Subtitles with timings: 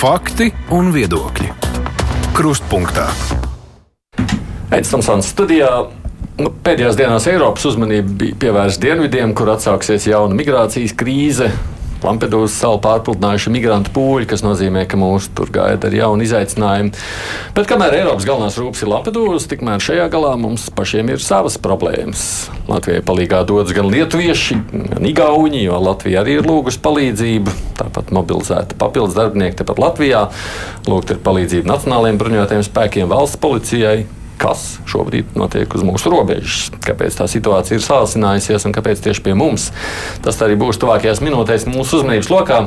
[0.00, 1.50] Fakti un viedokļi.
[2.32, 3.02] Krustpunktā.
[4.72, 5.68] Aizsmeļamies studijā.
[6.40, 11.50] Nu, pēdējās dienās Eiropas uzmanība bija pievērsta dienvidiem, kur atsāksies jauna migrācijas krīze.
[12.04, 16.92] Lampedūzas salu pārpludinājuši migrantu pūļi, kas nozīmē, ka mūs tur gaida ar jaunu izaicinājumu.
[17.56, 22.24] Bet kamēr Eiropas galvenās rūpes ir Lampedūza, tikmēr šajā galā mums pašiem ir savas problēmas.
[22.70, 24.60] Latvijai palīdzīgā dodas gan lietuvieši,
[24.94, 27.56] gan igauņi, jo Latvija arī ir lūgusi palīdzību.
[27.80, 30.26] Tāpat mobilizēta papildus darbinieki tepat Latvijā.
[30.88, 34.06] Lūgt ir palīdzība Nacionālajiem bruņotajiem spēkiem, valsts policijai,
[34.40, 39.34] kas šobrīd notiek uz mūsu robežas, kāpēc tā situācija ir sāsinājusies un kāpēc tieši pie
[39.36, 39.68] mums.
[40.24, 42.60] Tas arī būs tuvākajās minūtēs mūsu uzmanības lokā.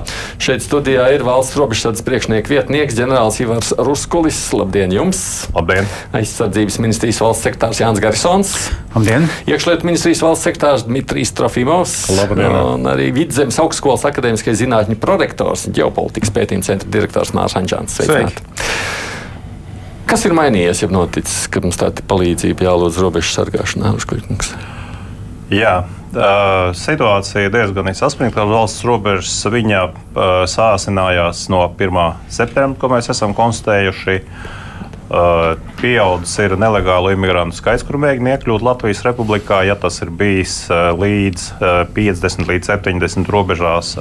[0.44, 4.40] Šeit studijā ir valsts robežsardzes priekšnieks vietnieks ģenerālis Ivars Ruskulis.
[4.54, 5.23] Labdien jums!
[5.55, 5.90] Labdien!
[6.16, 8.54] Aizsardzības ministrijas valsts sekretārs Jānis Garisons.
[8.94, 9.26] Labdien!
[9.49, 11.98] Iekšlietu ministrijas valsts sekretārs Dmitrijs Trofimovs.
[12.20, 12.60] Labdien!
[12.77, 17.98] Un arī Vidzemes augstskolas akadēmiskais zinātņu prorektors, ģeopolitikas pētījuma centra direktors Mārs Anģāns.
[17.98, 19.12] Sveicināti!
[20.09, 23.93] Kas ir mainījies, ja noticis, ka mums tāda palīdzība jālūdz robežu sargāšanā?
[25.54, 29.37] Jā, uh, situācija diezgan saspringta valsts robežas.
[29.54, 29.93] Viņa uh,
[30.49, 32.04] sāsinājās no 1.
[32.34, 34.20] septembra, ko mēs esam konstatējuši.
[34.23, 34.60] Uh,
[35.80, 39.62] pieaudzis ir nelegālu imigrantu skaits, kur mēģina iekļūt Latvijas Republikā.
[39.68, 43.94] Ja tas ir bijis līdz uh, 50 līdz 70 robežās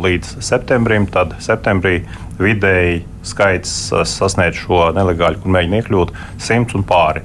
[0.00, 2.00] līdz septembrim, tad septembrī
[2.40, 3.74] vidēji skaits
[4.08, 6.14] sasniedz šo nelegālu, kur mēģina iekļūt
[6.48, 7.24] 100 un pāri.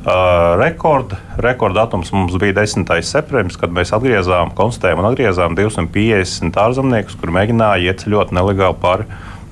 [0.00, 1.12] Uh, rekord,
[1.44, 2.88] rekorddatums mums bija 10.
[3.04, 9.08] septembris, kad mēs atgriezām, konstatējām un atgriezām 250 ārzemniekus, kur mēģināja ieceļot nelegāli pāri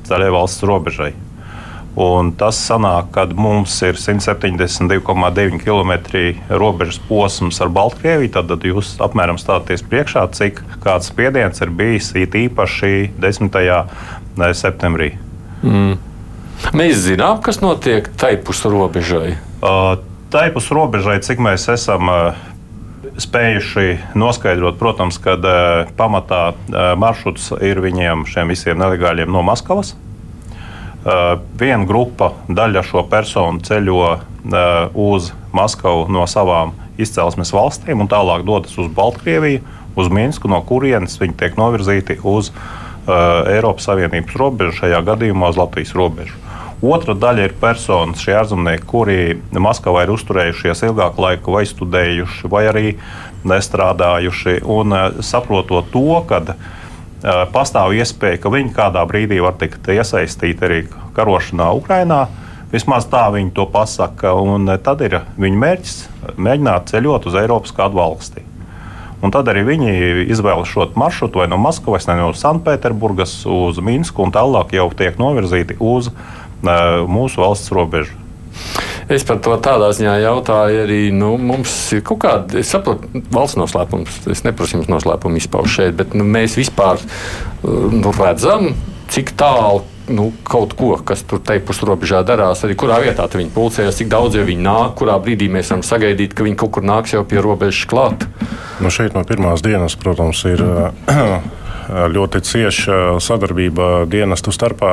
[0.08, 1.12] zaļai valsts robežai.
[1.98, 5.92] Un tas sanāk, ka mums ir 172,9 km
[6.60, 8.30] robežas posms ar Baltkrieviju.
[8.36, 13.60] Tad, tad jūs apmēram stāties priekšā, cik kāds spiediens ir bijis īpaši 10.
[14.54, 15.10] septembrī.
[15.66, 15.98] Mm.
[16.78, 19.34] Mēs zinām, kas notiek taipus robežai.
[19.58, 19.98] Uh,
[20.30, 22.42] taipus robežai, cik mēs esam uh,
[23.18, 29.96] spējuši noskaidrot, protams, ka uh, pamatā uh, maršruts ir viņiem, šiem visiem nelegāļiem no Maskavas.
[29.98, 30.07] Uh,
[31.60, 34.20] viena grupa, daļa šo personu ceļo uh,
[34.92, 39.62] uz Maskavu no savām izcelsmes valstīm un tālāk dodas uz Baltkrieviju,
[39.98, 45.60] uz Minsku, no kurienes viņi tiek novirzīti uz uh, Eiropas Savienības robežu, šajā gadījumā uz
[45.60, 46.36] Latvijas robežu.
[46.78, 49.18] Otra daļa ir personas, šie ārzemnieki, kuri
[49.50, 52.92] Maskavā ir uzturējušies ilgāku laiku, vai studējuši, vai arī
[53.48, 54.60] nestrādājuši.
[54.62, 54.94] Un
[55.26, 56.44] saprotot to, ka
[57.22, 60.82] pastāv iespēja, ka viņi kādā brīdī var tikt iesaistīti arī
[61.16, 62.26] karošanā Ukrajinā.
[62.68, 65.96] Vismaz tā viņi to pasaka, un tad ir viņu mērķis
[66.36, 68.44] mēģināt ceļot uz Eiropas kādu valsti.
[69.24, 69.94] Un tad arī viņi
[70.30, 75.18] izvēlas šo maršrutu vai no Maskavas, vai no Sanktpēterburgas uz Minsku, un tālāk jau tiek
[75.18, 78.14] novirzīti uz uh, mūsu valsts robežu.
[79.08, 81.00] Es par to tādā ziņā jautāju arī.
[81.16, 84.18] Nu, mums ir kaut kāda, es saprotu, valsts noslēpums.
[84.28, 87.00] Es neprasu jums noslēpumu izpaužu šeit, bet nu, mēs vispār
[87.64, 88.74] nu, redzam,
[89.12, 89.86] cik tālu.
[90.08, 94.38] Nu, kaut ko, kas tur teikus robežā darās, arī kurā vietā viņi pulcējas, cik daudz
[94.38, 97.42] jau viņi nāk, kurā brīdī mēs varam sagaidīt, ka viņi kaut kur nāks jau pie
[97.44, 98.24] robežas klāt.
[98.80, 100.64] Nu šeit no pirmās dienas, protams, ir
[101.88, 104.92] ļoti cieša sadarbība dienestu starpā,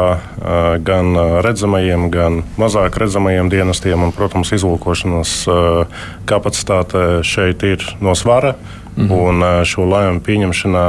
[0.86, 4.08] gan redzamajiem, gan mazāk redzamajiem dienestiem.
[4.08, 5.36] Un, protams, izlūkošanas
[6.30, 8.56] kapacitāte šeit ir no svara.
[8.96, 9.12] Mhm.
[9.12, 10.88] Un šo lēmumu pieņemšanā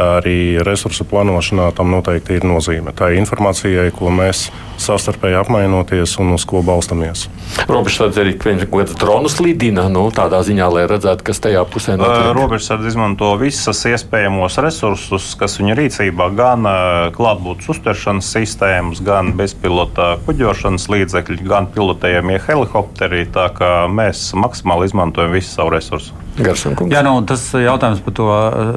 [0.00, 2.94] arī resursu plānošanā tam noteikti ir nozīme.
[2.96, 4.48] Tā ir informācijai, ko mēs
[4.80, 7.28] savstarpēji apmainoties un uz ko balstamies.
[7.70, 12.32] Robežsardze arī kaut kāds dronus lidina, nu, tādā ziņā, lai redzētu, kas tajā pusē notiek.
[12.36, 16.68] Robežsardze izmanto visas iespējamos resursus, kas viņa rīcībā, gan
[17.14, 23.24] klātbūtnes uztveršanas sistēmas, gan bezpilota kuģošanas līdzekļi, gan pilotējamie helikopteri.
[23.34, 26.24] Tā kā mēs maksimāli izmantojam visu savu resursu.
[26.34, 28.24] Jā, nu, tas jautājums par to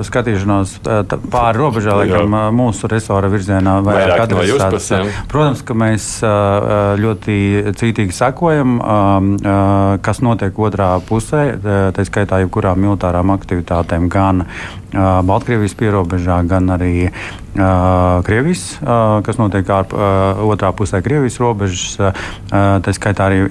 [0.05, 0.75] skatīšanos
[1.07, 4.89] pāri robežai, laikam, mūsu resora virzienā vairāk adresēts.
[5.31, 6.07] Protams, ka mēs
[7.01, 7.37] ļoti
[7.79, 8.77] cītīgi sekojam,
[10.03, 11.45] kas notiek otrā pusē,
[11.95, 14.45] tā skaitā jebkurām militārām aktivitātēm, gan
[14.91, 17.09] Baltkrievijas pierobežā, gan arī
[17.57, 21.97] Krievijas, uh, kas notiek ārp, uh, otrā pusē Krievijas robežas.
[21.97, 22.27] Uh,
[22.83, 23.41] tā skaitā arī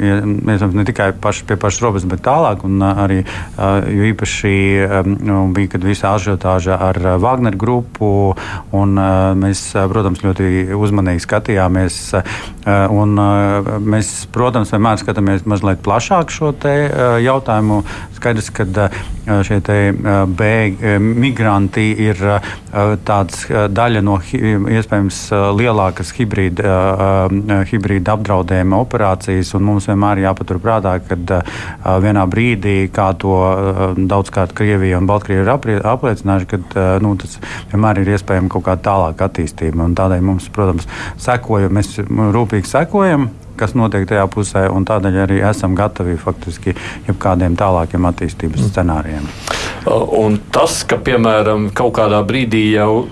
[0.46, 2.62] ne tikai paši, pie pašas robežas, bet tālāk.
[2.66, 4.54] Uh, arī uh, īpaši
[4.86, 8.34] um, bija, kad visa ažiotāža ar Wagner grupu,
[8.76, 12.00] un uh, mēs, protams, ļoti uzmanīgi skatījāmies.
[12.16, 17.82] Uh, un, uh, mēs, protams, vienmēr skatāmies mazliet plašāk šo uh, jautājumu
[18.16, 18.90] skaidrs, ka
[19.46, 19.58] šie
[20.38, 22.20] bēgļi, migranti ir
[23.06, 25.20] tāds daļa no iespējams
[25.56, 26.74] lielākas hibrīda,
[27.70, 31.40] hibrīda apdraudējuma operācijas, un mums vienmēr jāpaturprātā, ka
[32.02, 33.36] vienā brīdī, kā to
[33.96, 37.38] daudzkārt Krievija un Baltkrievija ir apliecinājuši, ka nu, tas
[37.72, 39.90] vienmēr ir iespējama kaut kāda tālāka attīstība.
[39.96, 40.88] Tādēļ mums, protams,
[41.22, 46.74] sekojam, mēs rūpīgi sekojam kas notiek tajā pusē, un tādēļ arī esam gatavi faktiski
[47.08, 49.28] jebkādiem tālākiem attīstības scenārijiem.
[50.20, 53.06] Un tas, ka piemēram kaut kādā brīdī jau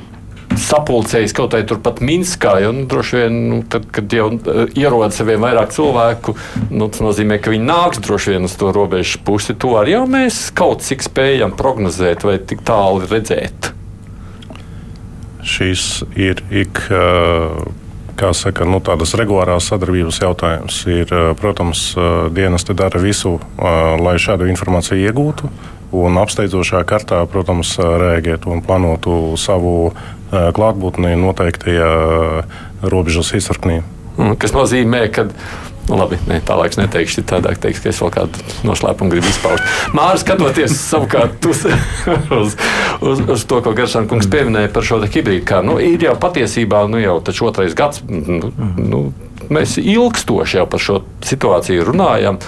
[0.61, 2.57] sapulcējis kaut vai turpat Minskā.
[2.65, 4.31] Jo, nu, droši vien, nu, tad, kad jau
[4.79, 6.37] ierodas saviem vairāk cilvēku,
[6.71, 9.57] nu, tas nozīmē, ka viņi nāks droši vien uz to robežu pusi.
[9.61, 13.73] To arī mēs kaut cik spējam prognozēt vai tik tālu redzēt.
[15.45, 16.87] Šis ir ik.
[16.91, 17.83] Uh
[18.15, 20.81] kā saka, nu, tādas regulārās sadarbības jautājums.
[20.91, 21.11] Ir,
[21.41, 21.87] protams,
[22.35, 25.51] dienas dara visu, lai šādu informāciju iegūtu.
[25.95, 29.93] Un apsteidzošā kārtā, protams, rēģēt un plānotu savu
[30.31, 31.91] klātbūtni noteiktajā
[32.85, 33.83] robežas izsarknī.
[34.15, 35.29] Mm, kas nozīmē, ka
[35.85, 39.67] Nu, labi, ne, tālāk neteikšu, citādāk teiks, ka es vēl kādu noslēpumu gribu izpaust.
[39.93, 41.61] Māris, skatoties savukārt uz,
[42.33, 42.55] uz,
[43.05, 46.87] uz, uz to, ko Garsāna kungs pieminēja par šo hibrīdu kāru, nu, ir jau patiesībā
[46.89, 48.01] nu, jau otrais gads.
[48.09, 48.49] Nu,
[48.81, 49.03] nu,
[49.53, 52.41] mēs ilgstoši jau par šo situāciju runājam.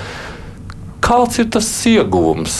[1.05, 2.57] Kāds ir tas ieguvums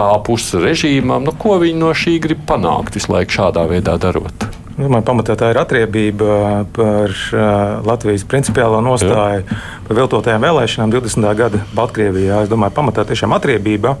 [0.00, 4.48] tā puses režīmam, nu, ko viņi no šī grib panākt visu laiku šādā veidā darot?
[4.80, 6.36] Man pamatā tā ir atriebība
[6.72, 7.12] par
[7.84, 9.42] Latvijas principiālo nostāju
[9.84, 11.26] par viltotajām vēlēšanām 20.
[11.36, 12.38] gada Baltkrievijā.
[12.46, 13.96] Es domāju, pamatā tiešām atriebība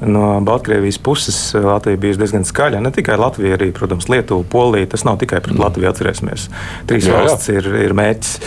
[0.00, 1.40] no Baltkrievijas puses.
[1.52, 2.80] Latvija bija diezgan skaļa.
[2.80, 4.88] Ne tikai Latvija, arī, protams, Lietuva, Polija.
[4.94, 6.48] Tas nav tikai pret Latviju, atcerēsimies.
[6.88, 7.20] Trīs jā, jā.
[7.26, 8.38] valsts ir, ir mērķis.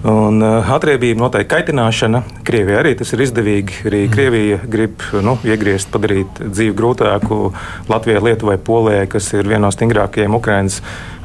[0.00, 2.22] Un uh, atriebība, noteikti kaitināšana.
[2.46, 3.82] Krievija arī tas ir izdevīgi.
[3.84, 4.12] Arī mm.
[4.14, 7.50] Krievija grib nu, iegriezt, padarīt dzīvi grūtāku
[7.90, 10.78] Latvijai, Lietuvai, Polijai, kas ir viena no stingrākajiem Ukraiņas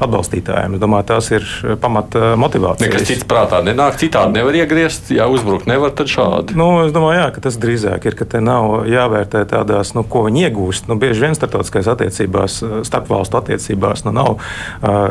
[0.04, 0.76] atbalstītājiem.
[0.76, 1.46] Es domāju, tās ir
[1.80, 2.84] pamata motivācijas.
[2.84, 5.08] Nekas cits prātā nenāk, citādi nevar iegriezt.
[5.16, 6.58] Ja uzbrukt nevar, tad šādi.
[6.60, 10.26] Nu, es domāju, jā, ka tas drīzāk ir, ka te nav jāvērtē tādās, nu, ko
[10.28, 10.92] viņi iegūst.
[10.92, 14.44] Nu, bieži vien starptautiskās attiecībās, starpvalstu attiecībās, nu, nav uh,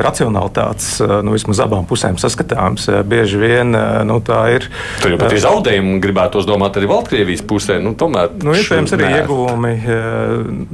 [0.06, 2.86] racionalitātes, uh, nu, vismaz abām pusēm saskatāms.
[2.92, 3.76] Uh, bieži vien vien
[4.08, 4.70] nu, tā ir.
[5.02, 7.80] Tur jau pat ir zaudējumi, gribētu domāt, arī Baltkrievijas pusē.
[7.84, 9.20] Nu, tomēr, nu, iespējams, arī nē.
[9.22, 9.74] ieguvumi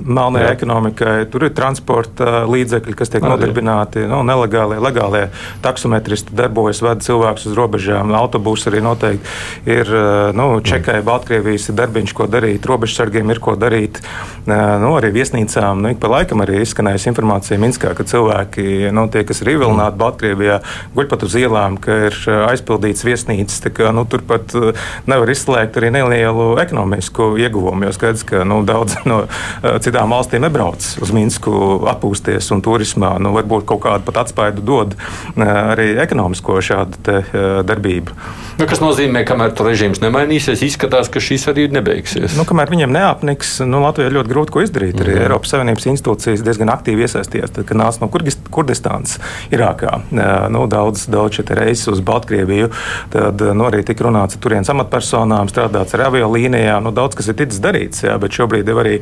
[0.01, 1.16] melnajai ekonomikai.
[1.31, 5.28] Tur ir transporta līdzekļi, kas tiek nodarbināti nu, nelegālie, legālie
[5.63, 8.13] taksometristi darbojas, vada cilvēkus uz robežām.
[8.18, 9.92] Autobusi arī noteikti ir
[10.38, 14.01] nu, čekai, Baltkrievijas ir darbiņš, ko darīt, robežsargiem ir ko darīt.
[14.48, 19.24] Nu, arī viesnīcām nu, ik pa laikam arī izskanējusi informācija Minskā, ka cilvēki, nu, tie,
[19.28, 20.62] kas ir ievilināti Baltkrievijā,
[20.95, 22.18] guļ pat uz ielām, ka ir
[22.48, 23.59] aizpildīti aizpildītas viesnīcas.
[23.75, 24.71] Kā, nu, turpat uh,
[25.09, 27.85] nevar izslēgt arī nelielu ekonomisku ieguvumu.
[27.88, 31.53] Jo skaidrs, ka nu, daudz no uh, citām valstīm nebrauc uz Minsku
[31.91, 33.18] atpūsties un turismā.
[33.21, 37.18] Nu, varbūt kaut kādu pat atspaidu dod uh, arī ekonomisko šādu te,
[37.65, 38.13] darbību.
[38.59, 42.35] Nu, kas nozīmē, ka kamēr tur režīms nemainīsies, izskatās, ka šis arī nebeigsies.
[42.38, 45.00] Nu, kamēr viņiem neapniks, nu, Latvijai ļoti grūti ko izdarīt.
[45.01, 45.23] Arī mm.
[45.25, 49.18] Eiropas Savienības institūcijas diezgan aktīvi iesaistījās, kad nāca no Kurdistānas,
[49.53, 50.01] Irākā.
[50.12, 52.69] Nu, daudz, daudz šeit reizes uz Baltkrieviju Krieviju.
[53.11, 56.83] Tad nu, arī tika runāts ar turienes amatpersonām, strādāts ar aviolīnijām.
[56.85, 58.93] Nu, daudz kas ir ticis darīts, jā, bet šobrīd ir arī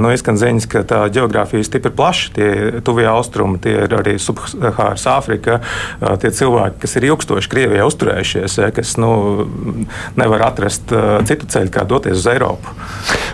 [0.00, 2.32] nu, izskan ziņas, ka tā geogrāfija ir stipri plaša.
[2.36, 2.50] Tie
[2.86, 5.60] tuvie austrumi, tie ir arī Subhāras Āfrika,
[6.20, 9.10] tie cilvēki, kas ir ilgstoši Krievijā uzturējušies, jā, kas nu,
[10.20, 10.92] nevar atrast
[11.28, 12.76] citu ceļu, kā doties uz Eiropu.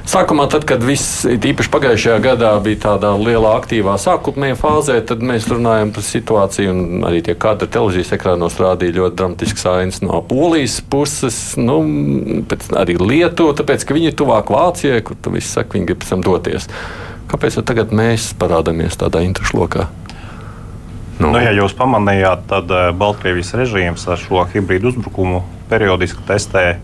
[0.07, 5.49] Sākumā, tad, kad viss īpaši pagājušajā gadā bija tādā lielā aktīvā sākotnējā fāzē, tad mēs
[5.51, 9.19] runājam par situāciju, un arī tie kadri televīzijas ekrānos rādīja ļoti
[9.57, 11.81] dramatisks ainas no polijas puses, nu,
[12.77, 16.11] arī Lietuva, tāpēc, ka viņi ir tuvāk Vācijai, kur tu viss saka, viņi grib pēc
[16.11, 16.69] tam doties.
[17.29, 19.89] Kāpēc tagad mēs parādāmies tādā interešu lokā?
[21.19, 21.33] Nu.
[21.33, 26.77] Nu, ja jūs pamanījāt, tad eh, Baltkrievijas režīms ar šo hibrīdu uzbrukumu periodiski testē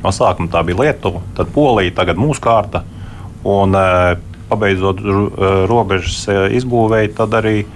[0.00, 2.80] No sākuma tā bija Lietuva, tad Polija, tagad mūsu kārta.
[3.44, 4.14] Un, e,
[4.48, 5.16] pabeidzot e,
[5.68, 6.22] robežas
[6.56, 7.66] izbūvēju, tad arī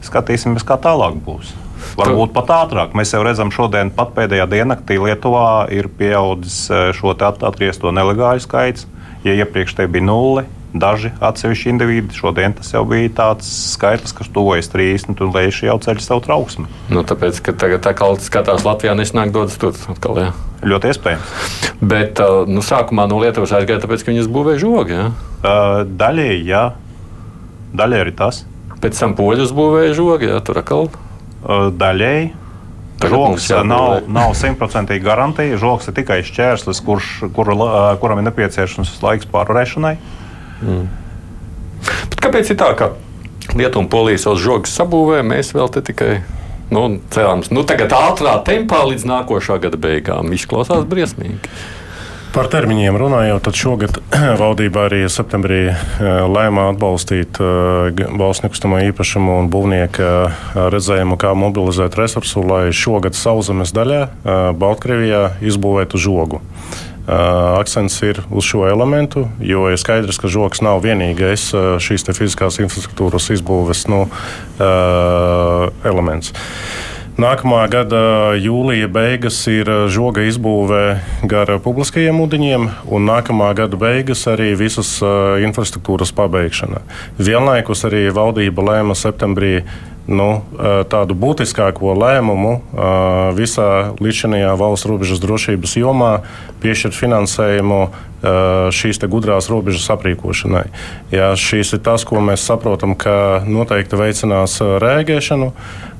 [0.00, 1.52] skatīsimies, kā tālāk būs.
[1.98, 2.94] Varbūt pat ātrāk.
[2.98, 6.68] Mēs jau redzam, šodien pat pēdējā diennaktī Lietuvā ir pieaudzis
[6.98, 8.86] šo atgriezto nelegāļu skaits.
[9.26, 12.16] Ja iepriekš te bija nulle, daži atsevišķi individi.
[12.16, 16.68] Šodien tas jau bija tāds skaitlis, kas tuvojas 30, un lēši jau ceļ savu trauksmi.
[16.92, 20.20] Nu, tāpēc, ka tagad tā kā skatās Latvijā, nesnāk dodas tur atkal.
[20.22, 20.34] Jā.
[20.68, 21.34] Ļoti iespējams.
[21.80, 24.96] Bet uh, nu, sākumā no Lietuvas aizgāja, tāpēc, ka viņas būvēja žogi.
[24.98, 25.10] Ja?
[25.38, 26.64] Uh, daļēji, jā.
[27.78, 28.42] Daļēji arī tas.
[28.82, 30.90] Pēc tam poļus būvēja žogi, jā, tur atkal.
[31.48, 32.28] Daļēji.
[32.98, 35.58] Žoks nav, nav simtprocentīgi garantija.
[35.60, 37.52] Žoks ir tikai šķērslis, kurš, kur,
[38.02, 39.94] kuram ir nepieciešams laiks pārvarēšanai.
[40.66, 40.88] Mm.
[42.10, 42.90] Bet kāpēc ir tā, ka
[43.54, 46.18] Lietuva un Polija savus žogus sabūvē, mēs vēl te tikai
[46.74, 46.82] nu,
[47.14, 51.38] cerams, nu, tagad ātrā tempā līdz nākošā gada beigām izklausās briesmīgi.
[52.38, 53.96] Par termiņiem runājot, tad šogad
[54.42, 60.36] valdībā arī septembrī eh, lēma atbalstīt eh, valsts nekustamo īpašumu un būvnieka eh,
[60.70, 64.04] redzējumu, kā mobilizēt resursu, lai šogad sauszemes daļā
[64.54, 66.38] Baltkrievijā izbūvētu žogu.
[67.08, 71.48] Akcents ir uz šo elementu, jo ir skaidrs, ka žoks nav vienīgais
[71.82, 74.04] šīs fiziskās infrastruktūras izbūves nu,
[75.88, 76.36] elements.
[77.18, 78.00] Nākamā gada
[78.38, 80.82] jūlija beigas ir žoga izbūve
[81.26, 84.92] gar publiskajiem ūdeņiem, un nākamā gada beigas arī visas
[85.42, 86.84] infrastruktūras pabeigšana.
[87.18, 89.64] Vienlaikus arī valdība lēma septembrī
[90.08, 90.28] nu,
[90.88, 92.54] tādu būtiskāko lēmumu
[93.36, 96.12] visā līdzinājā valsts robežas drošības jomā
[96.62, 97.80] piešķirt finansējumu
[98.74, 100.64] šīs gudrās robežas aprīkošanai.
[101.14, 105.52] Ja šīs ir tas, ko mēs saprotam, ka noteikti veicinās rēģēšanu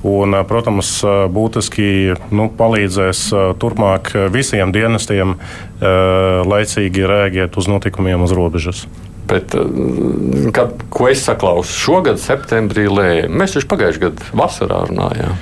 [0.09, 0.97] un, protams,
[1.31, 3.29] būtiski nu, palīdzēs
[3.61, 5.37] turpmāk visiem dienestiem
[5.79, 8.83] laicīgi rēģēt uz notikumiem uz robežas.
[9.29, 15.41] Bet, eh, kad, ko es saklausu šogad, septembrī, lēja, mēs taču pagājušajā gadā vasarā runājām.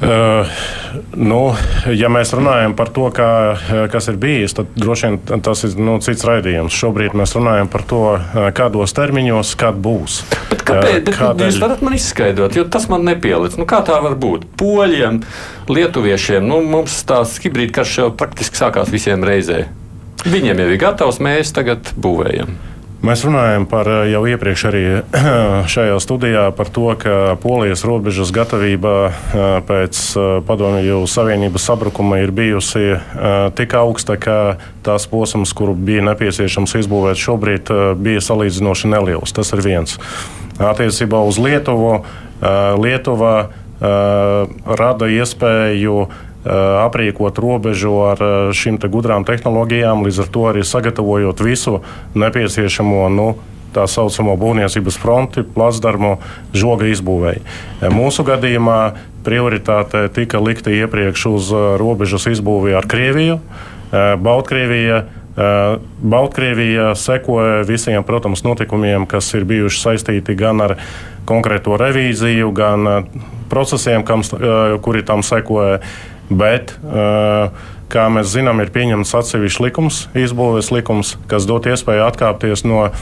[0.00, 0.48] Uh,
[1.12, 1.38] nu,
[1.92, 3.26] ja mēs runājam par to, kā,
[3.92, 6.72] kas ir bijis, tad droši vien tas ir nu, cits raidījums.
[6.72, 8.00] Šobrīd mēs runājam par to,
[8.56, 10.22] kādos termiņos, kad būs.
[10.48, 11.02] Bet kāpēc?
[11.04, 11.52] Bet kādēļ?
[11.52, 13.58] Jūs varat man izskaidrot, jo tas man nepielic.
[13.60, 14.48] Nu, kā tā var būt?
[14.60, 15.20] Poļiem,
[15.68, 19.66] lietuviešiem, nu, mums tās hibrīda karš jau praktiski sākās visiem reizē.
[20.24, 22.56] Viņiem jau ir gatavs, mēs tagad būvējam.
[23.00, 24.80] Mēs runājam par eh, jau iepriekš arī
[25.72, 32.32] šajā studijā par to, ka Polijas robežas gatavība eh, pēc eh, Padomju Savienības sabrukuma ir
[32.36, 32.98] bijusi
[33.56, 34.36] tik augsta, ka
[34.84, 39.32] tās posms, kuru bija nepieciešams izbūvēt šobrīd, bija salīdzinoši neliels.
[39.36, 39.96] Tas ir viens.
[40.60, 42.02] Attiecībā uz Lietuvu,
[42.80, 43.34] Lietuva
[43.80, 45.96] rada iespēju
[46.44, 48.20] aprīkot robežu ar
[48.56, 51.80] šīm te gudrām tehnoloģijām, līdz ar to arī sagatavojot visu
[52.16, 53.08] nepieciešamo.
[53.12, 53.28] Nu,
[53.74, 56.16] tā saucamo būvniecības fronti, placdarmu
[56.56, 57.42] žoga izbūvēja.
[57.94, 58.80] Mūsu gadījumā
[59.26, 63.38] prioritāte tika likta iepriekš uz robežas izbūvi ar Krieviju.
[63.92, 65.04] Baltkrievija,
[66.00, 70.76] Baltkrievija sekoja visiem, protams, notikumiem, kas ir bijuši saistīti gan ar
[71.28, 72.88] konkrēto revīziju, gan
[73.50, 74.24] procesiem, kam,
[74.82, 75.78] kuri tam sekoja.
[76.30, 77.50] Bet, uh,
[77.90, 82.94] kā mēs zinām, ir pieņemts atsevišķs likums, izbūves likums, kas dod iespēju atkāpties no uh,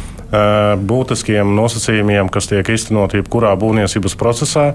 [0.80, 4.70] būtiskiem nosacījumiem, kas tiek īstenoti jebkurā būvniecības procesā.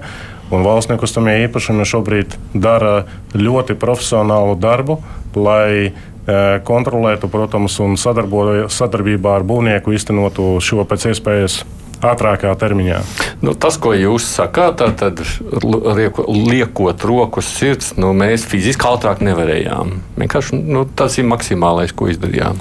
[0.54, 5.00] Un valsts nekustamie īpašumi šobrīd dara ļoti profesionālu darbu,
[5.34, 11.64] lai uh, kontrolētu, protams, un sadarbībā ar būvnieku īstenotu šo pēc iespējas
[12.02, 13.00] ātrākā termiņā.
[13.44, 15.20] Nu, tas, ko jūs sakāt, tad
[15.62, 19.98] liekot rokas sirds, nu, mēs fiziski ātrāk nevarējām.
[20.20, 22.60] Vienkārši nu, tas ir maksimālais, ko izdarījām.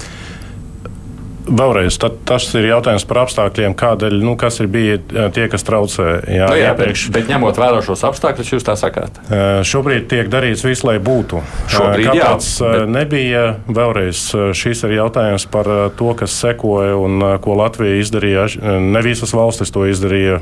[1.43, 6.05] Vēlreiz, tas ir jautājums par apstākļiem, kādēļ, nu, kas ir bija eh, tie, kas traucē.
[6.31, 7.07] Jā, nu, jā iepriekš.
[7.09, 9.19] bet, bet ņemot vērā šos apstākļus, jūs tā sakāt?
[9.27, 11.41] Eh, šobrīd tiek darīts viss, lai būtu.
[11.73, 12.93] Šobrīd, Kāpēc jā, bet...
[12.95, 13.41] nebija?
[13.67, 14.21] Vēlreiz,
[14.55, 15.67] šis ir jautājums par
[15.99, 18.47] to, kas sekoja un ko Latvija izdarīja.
[18.79, 20.39] Ne visas valstis to izdarīja.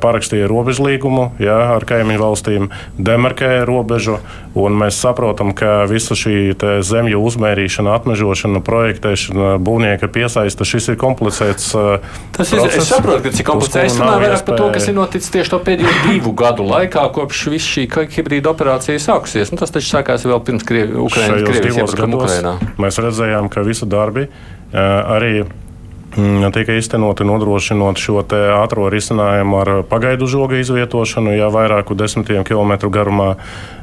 [0.00, 4.18] Parakstīja robežlīgumu jā, ar kaimiņu valstīm, demarkēja robežu,
[4.58, 10.64] un mēs saprotam, ka visa šī zemju uzmērīšana, atmežošana, projektēšana, būvnieka piesaistīšana iesaista.
[10.64, 11.68] Šis ir komplicēts.
[11.74, 11.98] Uh,
[12.36, 13.98] Tas ir, process, es saprotu, ka tas ir komplicēts.
[13.98, 17.68] Runā vairāk par to, kas ir noticis tieši to pēdējo divu gadu laikā, kopš viss
[17.68, 19.52] šī hibrīda operācija sākusies.
[19.52, 22.58] Nu, tas taču sākās vēl pirms Krievi, Ukrainas, Krievijas iebrukuma Ukrainā.
[22.78, 24.78] Mēs redzējām, ka visi darbi uh,
[25.16, 32.46] arī mm, tika iztenoti nodrošinot šo ātrā risinājumu ar pagaidu žoga izvietošanu, jau vairāku desmitiem
[32.48, 33.34] kilometru garumā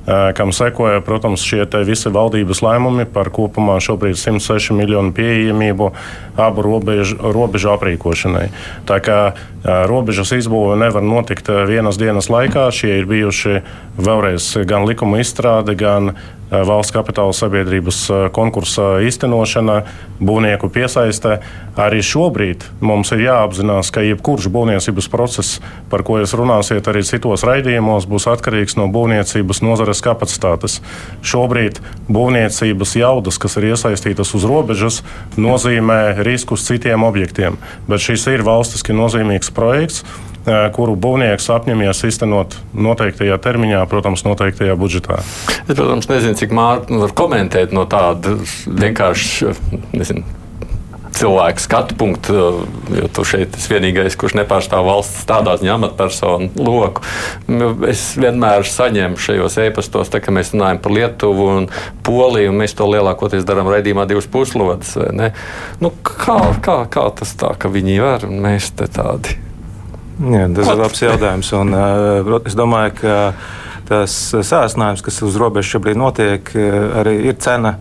[0.05, 5.91] kam sekoja, protams, šie visi valdības lēmumi par kopumā šobrīd 106 miljonu pieejamību
[6.37, 8.47] abu robežu, robežu aprīkošanai.
[8.85, 9.19] Tā kā
[9.65, 13.61] robežas izbūve nevar notikt vienas dienas laikā, šie ir bijuši
[13.97, 16.13] vēlreiz gan likuma izstrāde, gan
[16.51, 18.03] valsts kapitāla sabiedrības
[18.35, 19.79] konkursa īstenošana,
[20.21, 21.39] būvnieku piesaiste.
[21.75, 25.57] Arī šobrīd mums ir jāapzinās, ka jebkurš būvniecības process,
[25.91, 30.81] par ko jūs runāsiet arī citos raidījumos, būs atkarīgs no būvniecības nozares nozares kapacitātes.
[31.23, 35.03] Šobrīd būvniecības jaudas, kas ir iesaistītas uz robežas,
[35.37, 37.57] nozīmē riskus citiem objektiem.
[37.87, 40.03] Bet šis ir valstiski nozīmīgs projekts.
[40.45, 45.17] kuru būvnieks apņemies iztenot noteiktajā termiņā, protams, noteiktajā budžetā.
[45.65, 48.35] Es, protams, nezinu, cik Mārtiņa var komentēt no tāda
[48.69, 49.55] vienkārši,
[49.97, 50.21] nezinu,
[51.15, 52.33] cilvēku skatu punktu,
[52.91, 57.03] jo tu šeit esi vienīgais, kurš nepārstāv valsts tādā ziņā amatpersonu loku.
[57.47, 61.69] Nu, es vienmēr saņemu šajos e-pastos, tā, kad mēs runājam par Lietuvu un
[62.05, 64.95] Poliju, un mēs to lielākoties darām raidījumā divas puslodes.
[65.81, 69.39] Nu, kā, kā, kā tas tā, ka viņi var un mēs te tādi?
[70.19, 71.51] Jā, tas ir labs jautājums.
[71.59, 73.17] Un, uh, es domāju, ka
[73.87, 76.55] tas sācinājums, kas uz robežas šobrīd notiek,
[77.01, 77.75] arī ir cena,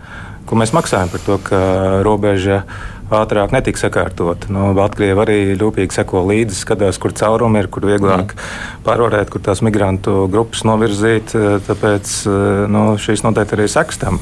[0.45, 1.61] ko mēs maksājam par to, ka
[2.05, 4.47] robeža ir ātrāk netika sakārtot.
[4.53, 8.51] Nu, Baltkrievija arī rūpīgi seko līdzi, skatās, kur caurumi ir, kur vieglāk mm.
[8.87, 11.35] pārvarēt, kur tās migrantu grupas novirzīt.
[11.37, 12.37] Eh, tāpēc eh,
[12.71, 14.21] nu, šīs noteikti arī sekstam.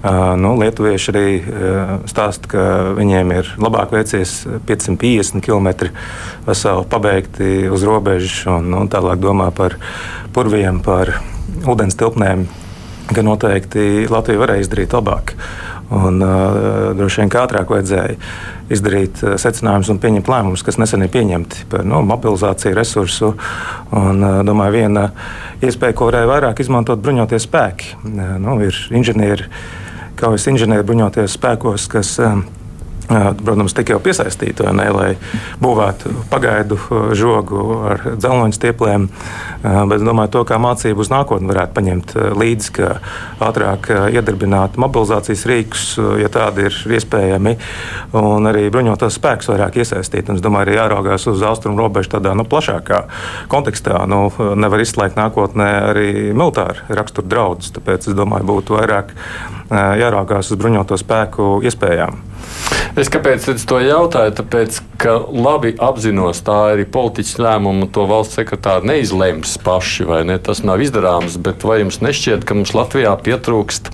[0.00, 2.62] Uh, nu, Lietuvieši arī uh, stāsta, ka
[2.96, 5.90] viņiem ir labāk veicies 550 km
[6.46, 9.76] veseli pabeigti uz robežas, un nu, tālāk domā par
[10.32, 11.18] purviem, par
[11.68, 12.46] ūdens tilpnēm,
[13.12, 15.34] ka noteikti Latvija varēja izdarīt labāk.
[15.90, 18.14] Un, uh, droši vien ātrāk vajadzēja
[18.70, 23.32] izdarīt uh, secinājumus un pieņemt lēmumus, kas nesen ir pieņemti par nu, mobilizāciju, resursu.
[23.90, 25.08] Un, uh, domāju, viena
[25.58, 27.96] iespēja, ko varēja vairāk izmantot bruņoties spēki.
[28.04, 29.50] Uh, nu, ir inženieri,
[30.20, 32.14] kaujas inženieri bruņoties spēkos, kas.
[32.22, 32.59] Uh,
[33.10, 35.08] protams, tika jau piesaistīti, ne, lai
[35.62, 36.78] būvētu pagaidu
[37.18, 39.08] žogu ar dzelzceļa stiepliem.
[39.62, 42.92] Bet es domāju, to kā mācību uz nākotni varētu paņemt līdzi, ka
[43.42, 45.86] ātrāk iedarbināt mobilizācijas rīkus,
[46.22, 47.56] ja tādi ir iespējami,
[48.20, 50.30] un arī bruņotos spēkus vairāk iesaistīt.
[50.30, 53.02] Un es domāju, arī jāraugās uz austrumu robežu tādā nu, plašākā
[53.52, 54.04] kontekstā.
[54.10, 57.74] Nu, nevar izslēgt nākotnē arī militāru raksturu draudus.
[57.76, 59.14] Tāpēc es domāju, būtu vairāk
[59.70, 62.18] jāraugās uz bruņoto spēku iespējām.
[62.98, 64.32] Es kāpēc es to jautāju?
[64.40, 70.40] Tāpēc, ka labi apzinos, tā arī politiķa lēmuma to valsts sekretāri neizlems paši, vai ne?
[70.42, 73.92] Tas nav izdarāms, bet vai jums nešķiet, ka mums Latvijā pietrūkst?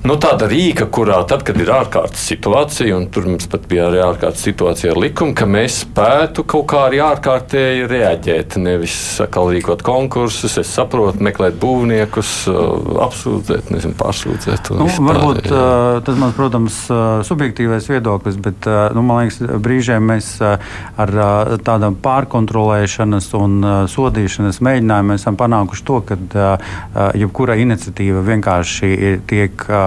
[0.00, 3.98] Nu, tāda rīka, kurā tad, kad ir ārkārtas situācija, un tur mums pat bija arī
[4.00, 8.56] ārkārtas situācija ar likumu, ka mēs spētu kaut kā arī ārkārtēji reaģēt.
[8.64, 12.30] Nevis sakal rīkot konkursus, es saprotu, meklēt būvniekus,
[13.04, 14.70] apsūdzēt, nezinu, pārsūdzēt.
[14.80, 16.80] Nu, varbūt uh, tas man, protams,
[17.28, 21.14] subjektīvais viedoklis, bet nu, man liekas, brīžiem mēs ar
[21.66, 23.60] tādām pārkontrolēšanas un
[23.92, 26.18] sodīšanas mēģinājumiem esam panākuši to, ka
[27.20, 29.68] jebkura iniciatīva vienkārši tiek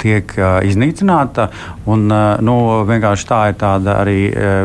[0.00, 0.34] tiek
[0.68, 1.48] iznīcināta.
[1.90, 2.06] Un,
[2.44, 2.54] nu,
[2.88, 4.18] vienkārši tā ir tāda arī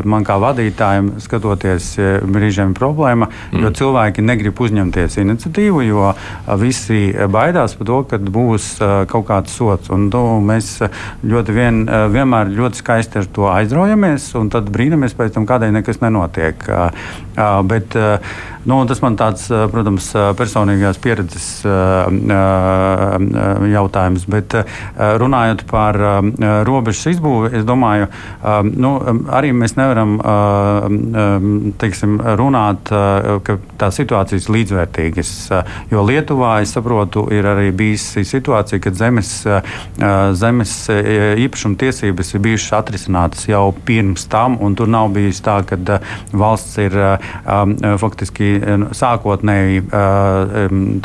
[0.08, 1.92] man kā vadītājam, skatoties
[2.24, 3.64] brīžiem problēma, mm.
[3.64, 6.12] jo cilvēki negrib uzņemties iniciatīvu, jo
[6.62, 8.70] visi baidās par to, ka būs
[9.12, 9.92] kaut kāds sots.
[9.96, 10.78] Un, nu, mēs
[11.28, 11.82] ļoti vien,
[12.14, 16.64] vienmēr ļoti skaisti ar to aizraujamies, un tad brīnamies pēc tam, kādēļ nekas nenotiek.
[17.70, 17.96] Bet,
[18.68, 21.48] nu, tas man tāds, protams, personīgās pieredzes
[23.74, 24.28] jautājums.
[24.30, 24.58] Bet,
[24.98, 26.20] runājot par eh,
[26.68, 28.94] robežas izbūvi, es domāju, eh, nu,
[29.30, 30.18] arī mēs nevaram
[31.80, 32.90] teiksim, runāt,
[33.46, 35.32] ka tā situācija ir līdzvērtīgas.
[35.92, 39.32] Jo Lietuvā, es saprotu, ir arī bijusi situācija, kad zemes,
[40.40, 46.00] zemes īpašuma tiesības ir bijušas atrisinātas jau pirms tam, un tur nav bijis tā, ka
[46.34, 46.96] valsts ir
[48.02, 48.52] faktiski
[48.98, 49.86] sākotnēji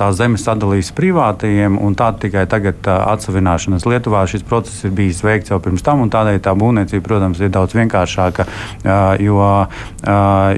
[0.00, 3.86] tās zemes sadalījusi privātajiem, un tā tikai tagad atsevināšana būvniecības.
[3.94, 7.50] Lietuvā šis process ir bijis veikts jau pirms tam, un tādēļ tā būvniecība, protams, ir
[7.50, 8.46] daudz vienkāršāka,
[9.20, 9.66] jo,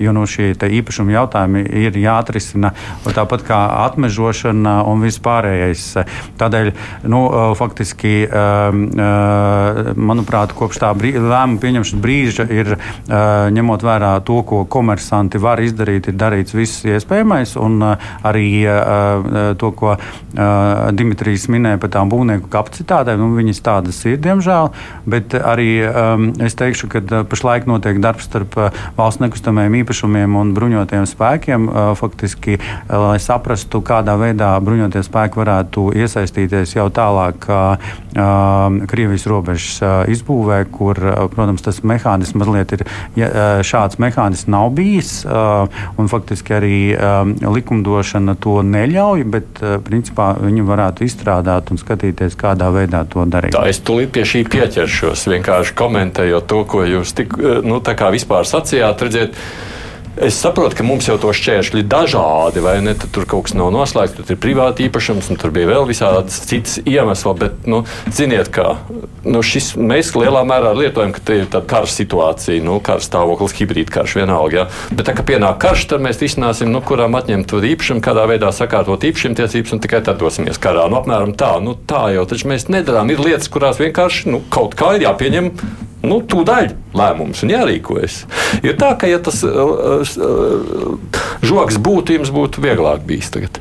[0.00, 2.72] jo no šie īpašuma jautājumi ir jāatrisina
[3.04, 5.96] tāpat kā atmežošana un viss pārējais.
[6.38, 6.72] Tādēļ,
[7.08, 8.28] nu, faktiski,
[9.96, 12.76] manuprāt, kopš tā lēmuma pieņemšanas brīža ir
[13.52, 17.82] ņemot vērā to, ko komersanti var izdarīt, ir darīts viss iespējamais, un
[18.26, 18.48] arī
[19.58, 19.96] to, ko
[20.96, 23.22] Dimitrijs minēja par tām būvnieku kapacitātēm iestādēm.
[23.22, 24.70] Nu, viņas tādas ir, diemžēl.
[25.06, 30.36] Bet arī um, es teikšu, ka uh, pašlaik notiek darbs starp uh, valsts nekustamajiem īpašumiem
[30.36, 31.68] un bruņotajiem spēkiem.
[31.68, 32.58] Uh, faktiski,
[32.90, 37.92] lai saprastu, kādā veidā bruņotie spēki varētu iesaistīties jau tālāk uh,
[38.90, 42.86] Krievijas robežas uh, izbūvē, kur, uh, protams, tas mehānisms mazliet ir.
[43.18, 45.68] Ja, uh, šāds mehānisms nav bijis, uh,
[46.00, 52.36] un faktiski arī um, likumdošana to neļauj, bet uh, principā viņi varētu izstrādāt un skatīties,
[52.40, 53.54] kādā veidā veidā to darīt.
[53.56, 58.10] Tā es tulīt pie šī pieķeršos, vienkārši komentējot to, ko jūs tik, nu, tā kā
[58.14, 59.02] vispār sacījāt.
[59.06, 59.40] Redziet,
[60.16, 62.94] Es saprotu, ka mums jau to šķēršļi ir dažādi, vai ne?
[62.96, 66.38] Tad tur kaut kas nav noslēgts, tur ir privāti īpašums, un tur bija vēl visādas
[66.48, 67.34] citas iemesli.
[67.36, 68.78] Bet, nu, ziniet, kā
[69.28, 73.58] nu, šis, mēs lielā mērā lietojam, ka tā ir tāda kara situācija, nu, kara stāvoklis,
[73.58, 74.62] hibrīda karš vienalga.
[74.62, 74.64] Ja?
[74.88, 78.48] Bet, tā, kad pienāk karš, tad mēs risināsim, nu, kurām atņemt to īpašumu, kādā veidā
[78.56, 80.86] sakārtot īpašumtiesības, un tikai tad dosimies karā.
[80.88, 83.12] Nu, apmēram tā, nu, tā jau taču mēs nedarām.
[83.12, 85.52] Ir lietas, kurās vienkārši nu, kaut kā ir jāpieņem
[86.06, 88.18] nu, tūdaļ lēmums un jārīkojas.
[88.64, 89.42] Ir tā, ka, ja tas
[90.14, 93.58] uh, uh, žoks būtu, jums būtu vieglāk bijis tagad.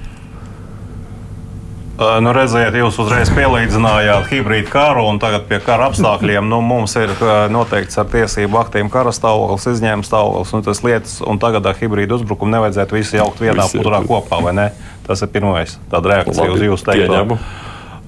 [1.95, 6.91] Uh, nu, redziet, jūs uzreiz pielīdzinājāt hibrīdu karu, un tagad pie kara apstākļiem nu, mums
[6.99, 11.69] ir uh, noteikts ar tiesību aktiem kara stāvoklis, izņēmuma stāvoklis un tas lietas, un tagad
[11.71, 14.67] ar hibrīdu uzbrukumu nevajadzētu visu jaukt vienā Visi, putrā kopā, vai ne?
[15.08, 17.39] Tas ir pirmais, tāda reakcija Labi, uz jūsu teikto.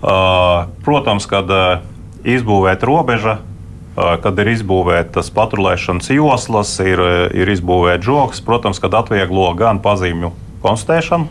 [0.04, 1.80] Uh, protams, kad uh,
[2.28, 3.39] izbūvēt robeža,
[3.98, 7.02] kad ir izbūvētas patrulēšanas joslas, ir,
[7.34, 10.30] ir izbūvēts žoks, protams, kad atvieglo gan pazīmju
[10.62, 11.26] konstatēšanu,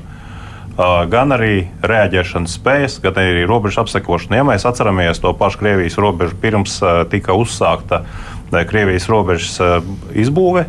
[1.13, 4.41] gan arī rēģēšanas spējas, gan arī robežu apsekošanu.
[4.41, 6.81] Ja mēs atceramies to pašu Krievijas robežu pirms
[7.13, 8.03] tika uzsākta
[8.51, 9.57] Krievijas robežas
[10.19, 10.67] izbūve,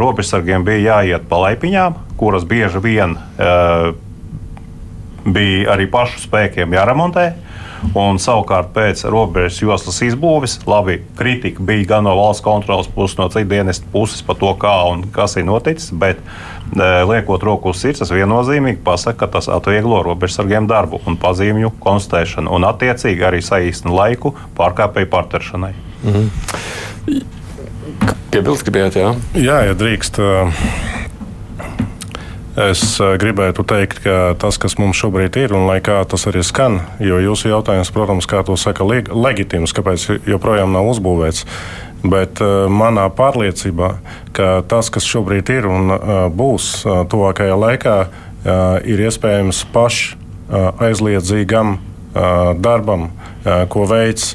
[0.00, 3.14] robežsargiem bija jāiet pa laipiņām, kuras bieži vien
[5.28, 7.28] bija arī pašu spēkiem jāremontē.
[7.96, 13.28] Un savukārt pēc robežas joslas izbūves, labi, kritika bija gan no valsts kontrolas puses, no
[13.32, 15.90] citu dienestu puses par to, kā un kas ir noticis.
[15.96, 21.18] Bet, e, liekot roku uz sirds, tas viennozīmīgi pasaka, ka tas atvieglo robežsargiem darbu un
[21.20, 25.74] pazīmju konstatēšanu, un attiecīgi arī saīsina laiku pārkāpēju pārteršanai.
[26.04, 26.30] Mhm.
[28.30, 29.14] Piebilst, gribējāt, jā?
[29.34, 30.20] Jā, ja drīkst.
[30.22, 30.98] Uh
[32.58, 36.42] Es eh, gribētu teikt, ka tas, kas mums šobrīd ir, un lai kā tas arī
[36.42, 41.44] skan, jo jūsu jautājums, protams, kā to saka, leg leģitīms, kāpēc joprojām nav uzbūvēts.
[42.00, 43.90] Bet uh, manā pārliecībā,
[44.34, 46.80] ka tas, kas šobrīd ir un uh, būs
[47.12, 47.96] tuvākajā laikā,
[48.88, 50.14] ir iespējams pašs
[50.80, 51.82] aizliedzīgam uh,
[52.56, 53.10] darbam,
[53.68, 54.32] ko veids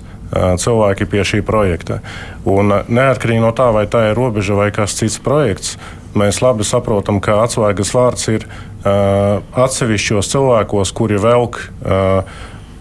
[0.61, 1.97] cilvēki pie šī projekta.
[2.45, 5.73] Un neatkarīgi no tā, vai tā ir robeža vai kas cits projekts,
[6.15, 12.37] Mēs labi saprotam, ka atslēgas vārds ir uh, atsevišķos cilvēkos, kuri velk uh,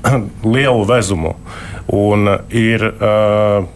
[0.55, 1.35] lielu vezumu.
[1.91, 3.67] Un ir uh,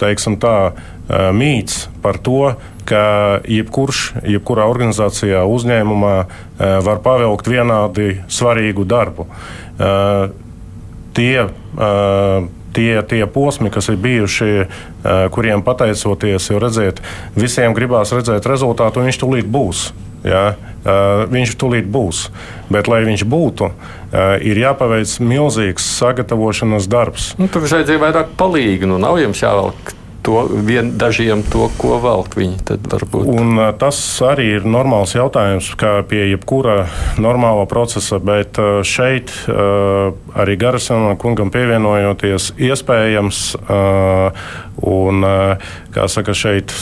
[0.00, 2.54] teiksim, tā, uh, mīts par to,
[2.88, 3.04] ka
[3.48, 6.16] jebkurš, jebkurā organizācijā, uzņēmumā
[6.84, 9.24] var pavilkt vienādi svarīgu darbu.
[11.16, 11.46] Tie
[12.74, 14.68] tie, tie posmi, kas ir bijuši, eh,
[15.30, 17.02] kuriem pateicoties, jo redziet,
[17.36, 19.90] visiem gribās redzēt rezultātu, un viņš tūlīt būs.
[20.24, 20.54] Ja?
[20.84, 22.26] Uh, viņš tūlīt būs.
[22.68, 27.30] Bet, lai viņš būtu, uh, ir jāpaveic milzīgs sagatavošanās darbs.
[27.40, 28.90] Nu, tur vajadzēja vairāk palīdzību.
[28.92, 32.56] Nu, nav jums jāvelk to vien, dažiem to, ko velk viņi.
[33.28, 36.86] Un, tas arī ir normāls jautājums, kā pie jebkura
[37.20, 38.58] normāla procesa, bet
[38.88, 43.44] šeit arī Garasam kungam pievienojoties, iespējams,
[44.94, 45.28] un,
[45.94, 46.72] kā saka, šeit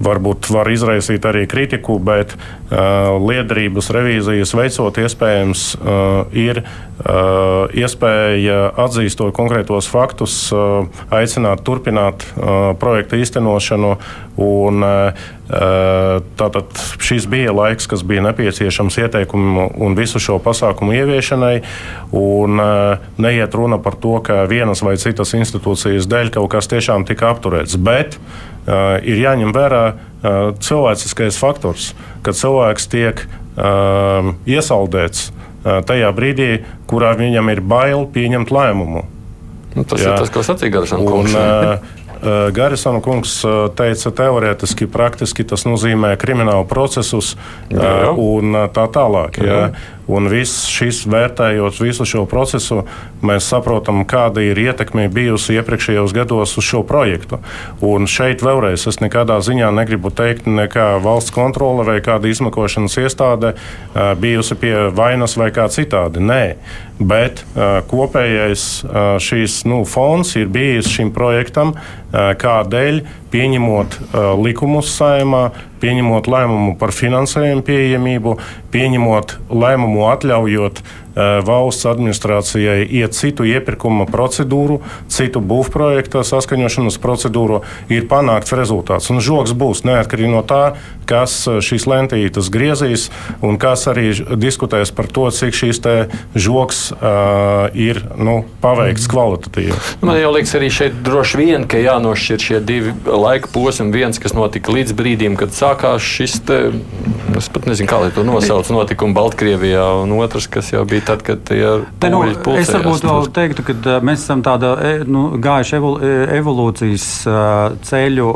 [0.00, 8.62] varbūt var izraisīt arī kritiku, bet uh, liederības revīzijas veicot, iespējams, uh, ir uh, iespēja
[8.80, 13.98] atzīstot konkrētos faktus, uh, aicināt turpināt uh, projekta īstenošanu.
[14.40, 21.56] Un, uh, Tātad šis bija laiks, kas bija nepieciešams ieteikumu un visu šo pasākumu ieviešanai.
[22.14, 22.62] Un,
[23.18, 27.74] neiet runa par to, ka vienas vai citas institūcijas dēļ kaut kas tiešām tika apturēts.
[27.82, 28.50] Bet uh,
[29.02, 31.92] ir jāņem vērā uh, cilvēciskais faktors,
[32.26, 36.50] kad cilvēks tiek uh, iesaldēts uh, tajā brīdī,
[36.90, 39.06] kurā viņam ir bail pieņemt lēmumu.
[39.70, 40.12] Nu, tas Jā.
[40.12, 41.36] ir tas, ko sacīja Garsons.
[42.20, 47.32] Eh, Garisona kungs eh, teica, teorētiski, praktiski tas nozīmē kriminālu procesus
[47.72, 48.10] jā, jā.
[48.10, 49.40] Eh, un tā tālāk.
[49.40, 49.56] Jā.
[49.56, 49.86] Jā.
[50.10, 52.82] Un viss šis, vērtējot visu šo procesu,
[53.22, 57.38] mēs saprotam, kāda ir ietekme bijusi iepriekšējos gados uz šo projektu.
[57.84, 63.54] Un šeit vēlreiz es nekādā ziņā negribu teikt, ka valsts kontrole vai kāda izmekošanas iestāde
[64.20, 66.22] bijusi pie vainas vai kā citādi.
[66.24, 66.42] Nē,
[67.00, 67.44] bet
[67.90, 68.66] kopējais
[69.22, 71.76] šīs nu, fonds ir bijis šim projektam,
[72.10, 75.48] kādēļ pieņemot uh, likumus saimā,
[75.82, 78.36] pieņemot lēmumu par finansējumu pieejamību,
[78.74, 80.82] pieņemot lēmumu atļaujot
[81.16, 89.10] valsts administrācijai iet citu iepirkuma procedūru, citu būvprojekta saskaņošanas procedūru, ir panākts rezultāts.
[89.12, 90.76] Un žoks būs neatkarīgi no tā,
[91.10, 93.08] kas šīs lentītes griezīs
[93.42, 95.82] un kas arī diskutēs par to, cik šīs
[96.38, 99.12] žoks uh, ir nu, paveikts mm.
[99.12, 99.78] kvalitatīvi.
[100.04, 103.90] Man jau liekas, arī šeit droši vien, ka jānošķir šie divi laika posmi.
[103.94, 106.58] Viens, kas notika līdz brīdim, kad sākās šis, te,
[107.38, 111.22] es pat nezinu, kā lai to nosauc, notikumi Baltkrievijā, un otrs, kas jau bija tad,
[111.26, 112.22] kad tie nu,
[112.56, 114.74] es varbūt vēl teiktu, ka mēs esam tādā
[115.08, 115.78] nu, gājuši
[116.38, 117.06] evolūcijas
[117.86, 118.28] ceļu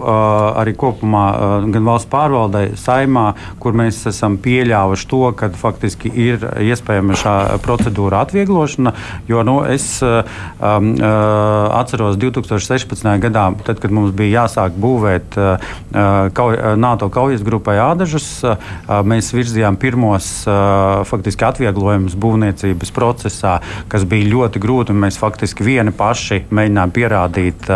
[0.61, 1.25] arī kopumā
[1.75, 3.27] gan valsts pārvaldē, saimā,
[3.63, 8.95] kur mēs esam pieļāvuši to, ka faktiski ir iespējama šā procedūra atvieglošana,
[9.31, 10.93] jo nu, es um,
[11.75, 13.09] atceros 2016.
[13.25, 18.59] gadā, tad, kad mums bija jāsāk būvēt uh, NATO kaujas grupai Ādažas, uh,
[19.07, 22.54] mēs virzījām pirmos uh, faktiski atvieglojumus būvniecības
[22.95, 27.69] procesā, kas bija ļoti grūti, un mēs faktiski vieni paši mēģinājām pierādīt.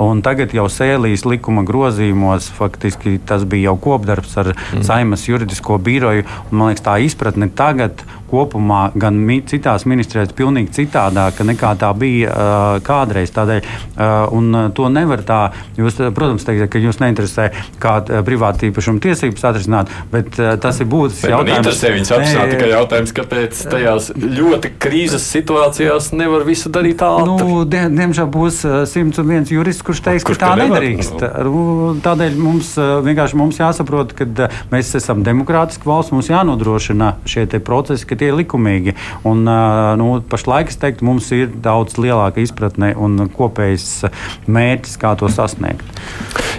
[0.00, 4.82] Un tagad jau sēlīs likuma grozījumos faktiski tas bija jau kopdarbs ar mm.
[4.86, 6.26] Saimas juridisko biroju.
[6.50, 12.32] Man liekas, tā izpratne tagad kopumā gan mi, citās ministrijās pilnīgi citādāka nekā tā bija
[12.32, 13.32] uh, kādreiz.
[13.34, 15.40] Tādēļ, uh, un to nevar tā,
[15.76, 17.50] jūs, protams, teikt, ka jūs neinteresē,
[17.82, 21.82] kā privāta īpašuma tiesības atrisināt, bet uh, tas ir būtisks jautājums.
[21.82, 27.28] Viņus atrisināt tikai jautājums, kāpēc tajās ļoti krīzes situācijās nevar visu darīt ātri.
[27.28, 31.24] Nu, die, diemžēl būs 101 jurists, kurš teiks, kurš ka tā nedrīkst.
[31.46, 31.64] Nu.
[32.04, 38.18] Tādēļ mums vienkārši mums jāsaprot, ka mēs esam demokrātiski valsts, mums jānodrošina šie procesi, ka
[38.18, 38.96] tie ir likumīgi.
[39.28, 39.44] Un,
[40.00, 44.06] nu, pašlaik es teiktu, mums ir daudz lielāka izpratne un kopējs
[44.46, 45.84] mērķis, kā to sasniegt.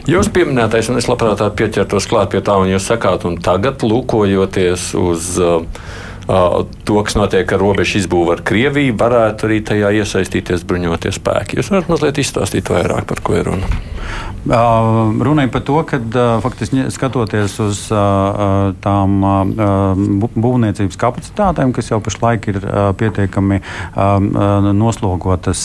[0.10, 4.90] Jūs pieminētais, un es labprāt pieķertos klāt pie tā, un jūs sakāt, un tagad lūkojoties
[5.00, 5.62] uz uh,
[6.28, 11.60] to, kas notiek ar robežu izbūvi ar Krieviju, varētu arī tajā iesaistīties bruņoties spēki.
[11.60, 13.72] Jūs varat mazliet izstāstīt vairāk par ko ir runa.
[14.44, 16.00] Runāja par to, ka
[16.44, 17.78] faktiski skatoties uz
[18.84, 19.14] tām
[20.36, 22.58] būvniecības kapacitātēm, kas jau pašlaik ir
[23.00, 23.62] pietiekami
[24.76, 25.62] noslogotas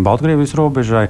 [0.00, 1.02] Baltkrievijas robežai,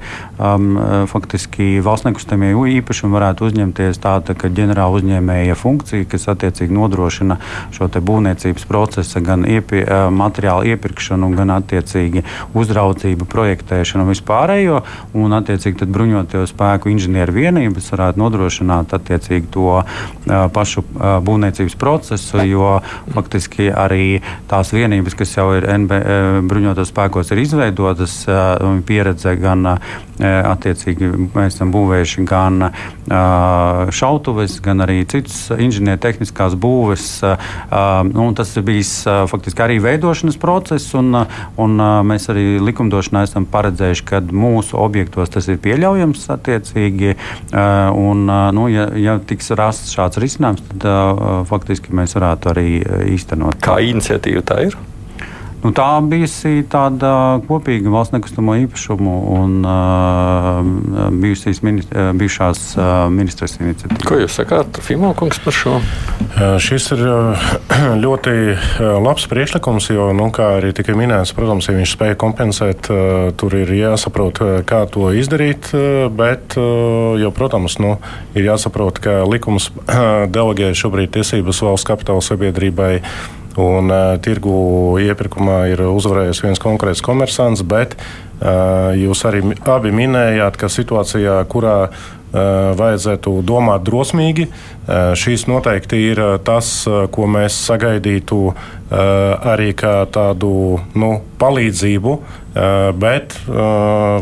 [1.13, 7.39] faktiski valsts nekustamie īpašumi varētu uzņemties tāda ģenerāla uzņēmēja funkcija, kas attiecīgi nodrošina
[7.71, 14.83] šo būvniecības procesa gan iepie, materiālu iepirkšanu, gan attiecīgi uzraudzību, projektēšanu un vispārējo,
[15.15, 19.81] un attiecīgi bruņoties spēku inženieru vienības varētu nodrošināt attiecīgi to
[20.55, 22.79] pašu būvniecības procesu, jo
[23.13, 26.01] faktiski arī tās vienības, kas jau ir NB
[26.49, 28.23] bruņotos spēkos, ir izveidotas,
[28.87, 29.77] pieredze gan
[30.21, 32.67] attiecīgi mēs esam būvējuši gan
[33.95, 37.07] šautuves, gan arī citus inženiertehniskās būves.
[38.11, 38.93] Nu, tas ir bijis
[39.31, 41.23] faktiski arī veidošanas process, un,
[41.61, 47.15] un mēs arī likumdošanā esam paredzējuši, ka mūsu objektos tas ir pieļaujams attiecīgi.
[47.51, 52.69] Un, nu, ja, ja tiks rasts šāds risinājums, tad faktiski mēs varētu arī
[53.15, 53.59] īstenot.
[53.63, 54.79] Kā iniciatīva tā ir?
[55.61, 64.01] Nu, tā bijusi tāda kopīga valsts nekustamo īpašumu un uh, uh, bijušās uh, ministres iniciatīva.
[64.09, 65.75] Ko jūs sakāt, Fimokungs, par šo?
[65.77, 67.43] Uh, šis ir uh,
[68.03, 68.33] ļoti
[69.05, 73.53] labs priekšlikums, jo, nu, kā arī tika minēts, protams, ja viņš spēja kompensēt, uh, tur
[73.59, 75.69] ir jāsaprot, kā to izdarīt,
[76.17, 77.99] bet, uh, jo, protams, nu,
[78.33, 79.69] ir jāsaprot, ka likums
[80.37, 82.95] delegē šobrīd tiesības valsts kapitāla sabiedrībai
[83.59, 90.59] Un, uh, tirgu iepirkumā ir uzvarējis viens konkrēts komersants, bet uh, jūs arī abi minējāt,
[90.61, 94.47] ka situācijā, kurā uh, vajadzētu domāt drosmīgi,
[94.89, 96.71] šīs noteikti ir tas,
[97.13, 98.39] ko mēs sagaidītu
[98.91, 100.53] arī kā tādu
[100.99, 102.15] nu, palīdzību
[102.51, 103.51] Eh, bet eh,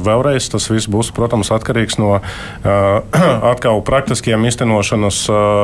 [0.05, 2.73] vēlreiz tas viss būs, protams, atkarīgs no eh,
[3.51, 5.23] atkal praktiskiem iztenošanas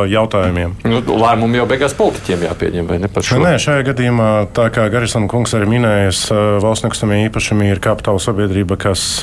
[0.10, 0.74] jautājumiem.
[0.90, 3.38] Nu, lēmumi jau beigās politiķiem jāpieņem, vai ne par šo?
[3.44, 6.24] Nē, šajā gadījumā, tā kā Garisona kungs arī minējis,
[6.64, 9.22] valsts nekustamie īpašumi ir kapitāla sabiedrība, kas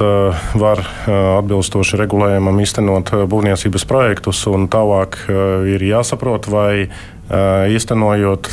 [0.58, 5.18] var atbilstoši regulējumam iztenot būvniecības projektus, un tālāk
[5.68, 6.88] ir jāsaprot, vai
[7.72, 8.48] īstenojot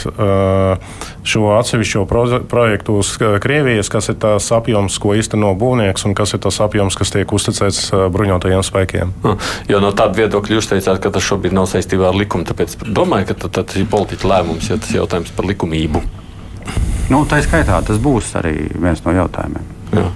[1.28, 2.06] šo atsevišķo
[2.48, 6.96] projektu uz Krievijas, kas ir tās apjoms, ko īsteno būvnieks, un kas ir tas apjoms,
[6.96, 9.12] kas tiek uzticēts bruņotajiem spēkiem.
[9.68, 13.34] Jo no tāda viedokļa jūs teicāt, ka tas šobrīd nav saistībā ar likumu, tāpēc domāju,
[13.34, 16.06] ka tas ir politiķa lēmums, ja tas ir jautājums par likumību.
[17.10, 19.66] Nu, tā skaitā tas būs arī viens no jautājumiem.
[19.98, 20.08] Jā.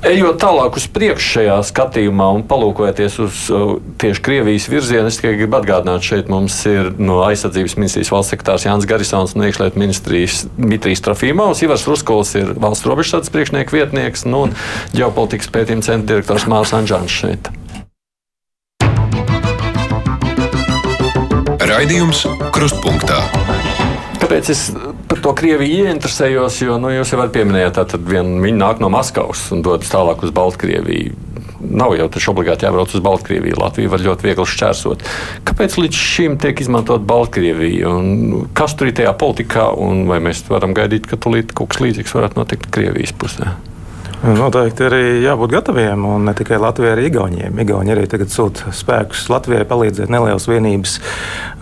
[0.00, 5.34] Ejot tālāk uz priekšu šajā skatījumā un palūkojoties uz uh, tieši Krievijas virzienu, es tikai
[5.36, 10.46] gribu atgādināt, šeit mums ir no aizsardzības ministrijas valsts sekretārs Jānis Garisons un iekšlietu ministrijas
[10.56, 11.60] Dmitrijs Trofīmovs.
[11.66, 14.56] Ivars Ruskovs ir valsts robežsardzes priekšnieka vietnieks nu, un
[14.96, 17.52] ģeopolitikas pētījuma centra direktors Mārs Anžāns šeit.
[21.60, 22.24] Raidījums
[22.56, 23.20] Krustpunktā.
[24.20, 24.70] Kāpēc es
[25.10, 26.60] par to Krieviju ieinteresējos?
[26.64, 31.16] Jo nu, jūs jau pieminējāt, ka viņi nāk no Maskavas un dodas tālāk uz Baltkrieviju.
[31.60, 33.58] Nav jau taču obligāti jābrauc uz Baltkrieviju.
[33.60, 35.02] Latvija var ļoti viegli šķērsot.
[35.48, 37.90] Kāpēc līdz šim tiek izmantot Baltkrievija?
[38.56, 39.66] Kas tur ir tajā politikā?
[40.08, 43.52] Vai mēs varam gaidīt, ka tulīt kaut kas līdzīgs varētu notikt Krievijas pusē?
[44.20, 47.60] Noteikti arī jābūt gataviem, un ne tikai Latvijai, arī Igauniem.
[47.62, 50.98] Igauni arī tagad sūta spēkus Latvijai, palīdzēt nelielas vienības.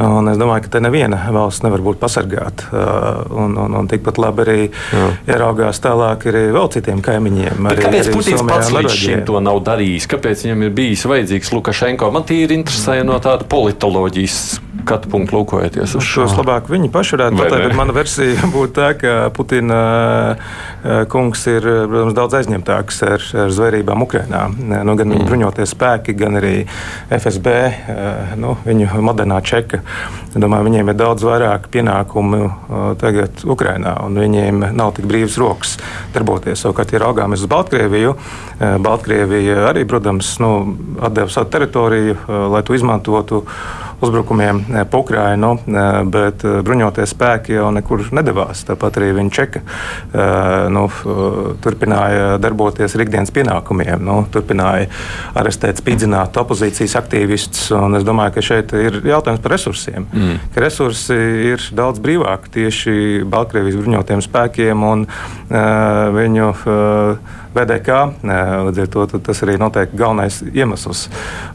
[0.02, 2.68] Un es domāju, ka te neviena valsts nevar būt pasargāta.
[2.72, 5.08] Uh, un, un, un tikpat labi arī Jā.
[5.36, 7.62] ieraugās tālāk arī vēl citiem kaimiņiem.
[7.62, 10.10] Bet arī, kāpēc Putins pats līdz šim to nav darījis?
[10.10, 12.10] Kāpēc viņam ir bijis vajadzīgs Lukašenko?
[12.14, 16.26] Man tīri interesē no tāda politoloģijas skatu punktu lūkojoties uz šo.
[16.38, 19.80] Labāk viņi paši varētu pateikt, bet mana versija būtu tā, ka Putina
[20.34, 24.44] uh, kungs ir protams, daudz aizņemtāks ar, ar zvērībām Ukrajinā.
[24.58, 25.26] Nu, gan mm.
[25.28, 26.54] bruņoties spēki, gan arī
[27.12, 29.82] FSB, uh, nu, viņu modernā čeka.
[30.38, 32.38] Domāju, viņiem ir daudz vairāk pienākumu
[33.00, 35.72] tagad Ukrajinā, un viņiem nav tik brīvas rokas
[36.14, 36.60] darboties.
[36.62, 38.12] Savukārt, ja raugāmies uz Baltkrieviju,
[38.84, 40.52] Baltkrievija arī, protams, nu,
[41.00, 42.18] atdeva savu teritoriju,
[42.52, 43.42] lai to izmantotu
[44.00, 48.62] uzbrukumiem eh, pa Ukrainu, eh, bet eh, bruņoties spēki jau nekur nedavās.
[48.68, 49.60] Tāpat arī viņi čeka
[50.72, 50.84] nu,
[51.62, 54.88] turpināja darboties ar ikdienas pienākumiem, nu, turpināja
[55.38, 57.70] arestēt, spīdzināt opozīcijas aktīvistus.
[57.98, 60.06] Es domāju, ka šeit ir jautājums par resursiem.
[60.12, 60.38] Mm.
[60.58, 61.18] Resursi
[61.52, 62.94] ir daudz brīvāki tieši
[63.28, 66.54] Baltkrievijas bruņotajiem spēkiem un uh, viņu.
[66.64, 67.98] Uh, VDK.
[68.68, 71.06] Līdz ar to tas arī noteikti galvenais iemesls.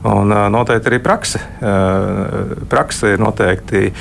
[0.08, 1.41] Un noteikti arī prakse.
[2.71, 3.91] Prakse ir noteikti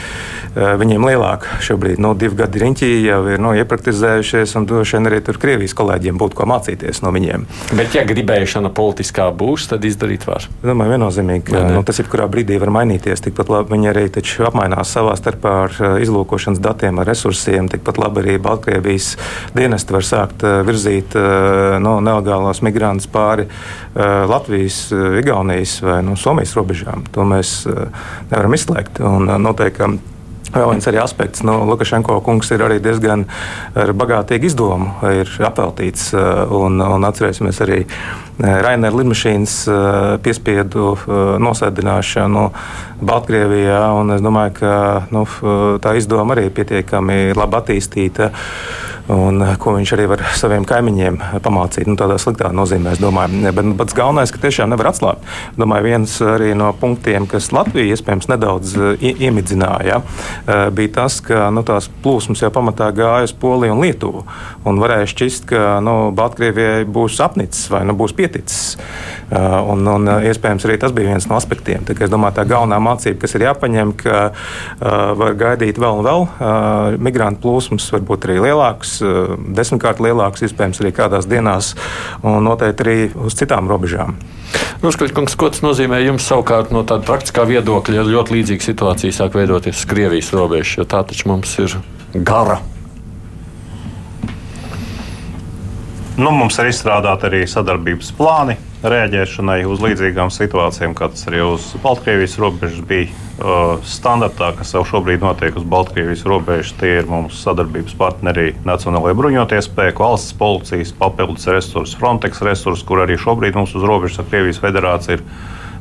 [0.52, 2.00] viņiem lielāka šobrīd.
[2.02, 6.18] Nu, divi gadi riņķī jau ir nu, iepraktizējušies, un droši vien arī tur Krievijas kolēģiem
[6.20, 7.46] būtu ko mācīties no viņiem.
[7.78, 10.44] Bet, ja gribēšana politiskā būs, tad izdarīt var.
[10.60, 13.24] Domāju, viennozīmīgi, ka nu, tas jebkurā brīdī var mainīties.
[13.24, 14.04] Tikpat labi viņi arī
[14.48, 17.70] apmainās savā starpā ar izlūkošanas datiem, ar resursiem.
[17.72, 19.14] Tikpat labi arī Baltkrievijas
[19.56, 21.16] dienesti var sākt virzīt
[21.92, 27.04] no nelegālos migrantus pāri uh, Latvijas, uh, Igaunijas vai no nu, Somijas robežām.
[27.12, 27.84] To mēs uh,
[28.32, 29.02] nevaram izslēgt.
[29.04, 29.92] Un, uh, noteikti,
[30.52, 33.22] Vēl viens arī aspekts, nu, Lukašenko kungs ir arī diezgan
[33.72, 36.10] bagātīgi izdomu, ir apveltīts.
[36.52, 37.78] Un, un atcerēsimies arī
[38.36, 39.54] Rainera lidmašīnas
[40.20, 40.92] piespiedu
[41.40, 42.44] nosēdināšanu
[43.00, 43.80] Baltkrievijā.
[44.18, 44.74] Es domāju, ka
[45.14, 45.24] nu,
[45.80, 48.32] tā izdoma arī ir pietiekami labi attīstīta
[49.10, 51.88] un eh, ko viņš arī var saviem kaimiņiem pamācīt.
[51.90, 53.42] Nu, tādā sliktā nozīmē, es domāju.
[53.54, 55.26] Bet pats galvenais, ka tiešām nevar atslābt.
[55.58, 61.48] Domāju, viens arī no punktiem, kas Latviju iespējams nedaudz eh, iemidzināja, eh, bija tas, ka
[61.54, 64.24] nu, tās plūsmas jau pamatā gāja uz Poliju un Lietuvu.
[64.68, 68.76] Un varēja šķist, ka nu, Baltkrievijai būs apnicis vai nu, būs pieticis.
[69.32, 71.86] Un, un iespējams arī tas bija viens no aspektiem.
[71.88, 74.18] Tā, es domāju, tā galvenā mācība, kas ir jāpaņem, ka
[75.16, 76.26] var gaidīt vēl un vēl.
[77.02, 81.74] Migrantu plūsmas var būt arī lielāks lielāks, eh, desmitkārt lielāks, iespējams, arī kādās dienās,
[82.22, 84.16] un noteikti arī uz citām robežām.
[84.82, 89.32] Ruskaļkungs, ko tas nozīmē jums savukārt no tāda praktiskā viedokļa, ja ļoti līdzīga situācija sāk
[89.34, 91.76] veidoties uz Krievijas robežas, jo tā taču mums ir
[92.14, 92.60] gara.
[96.12, 101.70] Nu, mums ir izstrādāti arī sadarbības plāni reaģēšanai uz līdzīgām situācijām, kā tas arī uz
[101.80, 106.74] Baltkrievijas robežas bija uh, standartā, kas jau šobrīd notiek uz Baltkrievijas robežas.
[106.76, 113.06] Tie ir mūsu sadarbības partneri Nacionālajie bruņoties spēku, valsts policijas, papildus resursi, Frontex resursi, kur
[113.06, 115.24] arī šobrīd mums uz robežas ar Krievijas federāciju ir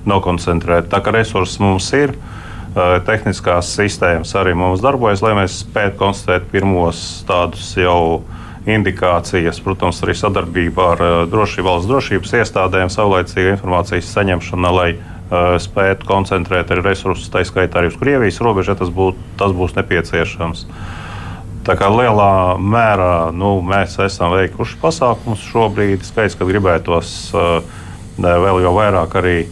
[0.08, 0.94] nokoncentrēti.
[0.96, 2.16] Tā kā resursi mums ir.
[2.72, 8.22] Uh, tehniskās sistēmas arī mums darbojas, lai mēs spētu konstatēt pirmos tādus jau
[8.70, 15.56] indikācijas, protams, arī sadarbībā ar uh, drošību, valsts drošības iestādēm, saulēcīga informācijas saņemšana, lai uh,
[15.62, 19.74] spētu koncentrēt arī resursus, tā skaitā arī uz Krievijas robežu, ja tas, būt, tas būs
[19.80, 20.68] nepieciešams.
[21.66, 27.60] Tā kā lielā mērā nu, mēs esam veikuši pasākumus šobrīd, skaidrs, ka gribētos uh,
[28.22, 29.52] vēl jau vairāk arī uh,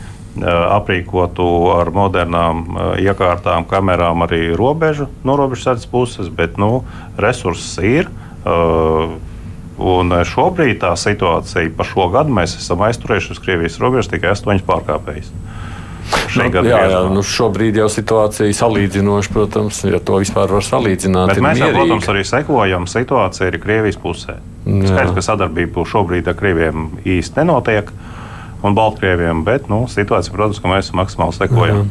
[0.78, 6.84] aprīkotu ar modernām uh, iekārtām, kamerām arī robežu no robežsardzes puses, bet nu,
[7.18, 8.10] resursi ir.
[8.10, 14.34] Uh, un šobrīd tā situācija par šo gadu mēs esam aizturējuši uz Krievijas robežas tikai
[14.36, 15.34] astoņas pārkāpējas.
[16.10, 21.34] Nu, jā, jā, nu šobrīd jau situācija salīdzinoša, protams, ja to vispār var salīdzināt.
[21.34, 24.40] Bet mēs, jau, protams, arī sekojam situāciju arī Krievijas pusē.
[24.66, 27.92] Skaidrs, ka sadarbība šobrīd ar Krieviem īsti nenotiek.
[28.60, 31.86] Un Baltkrieviem, bet nu, situācija, protams, ka mēs maksimāli sekojam.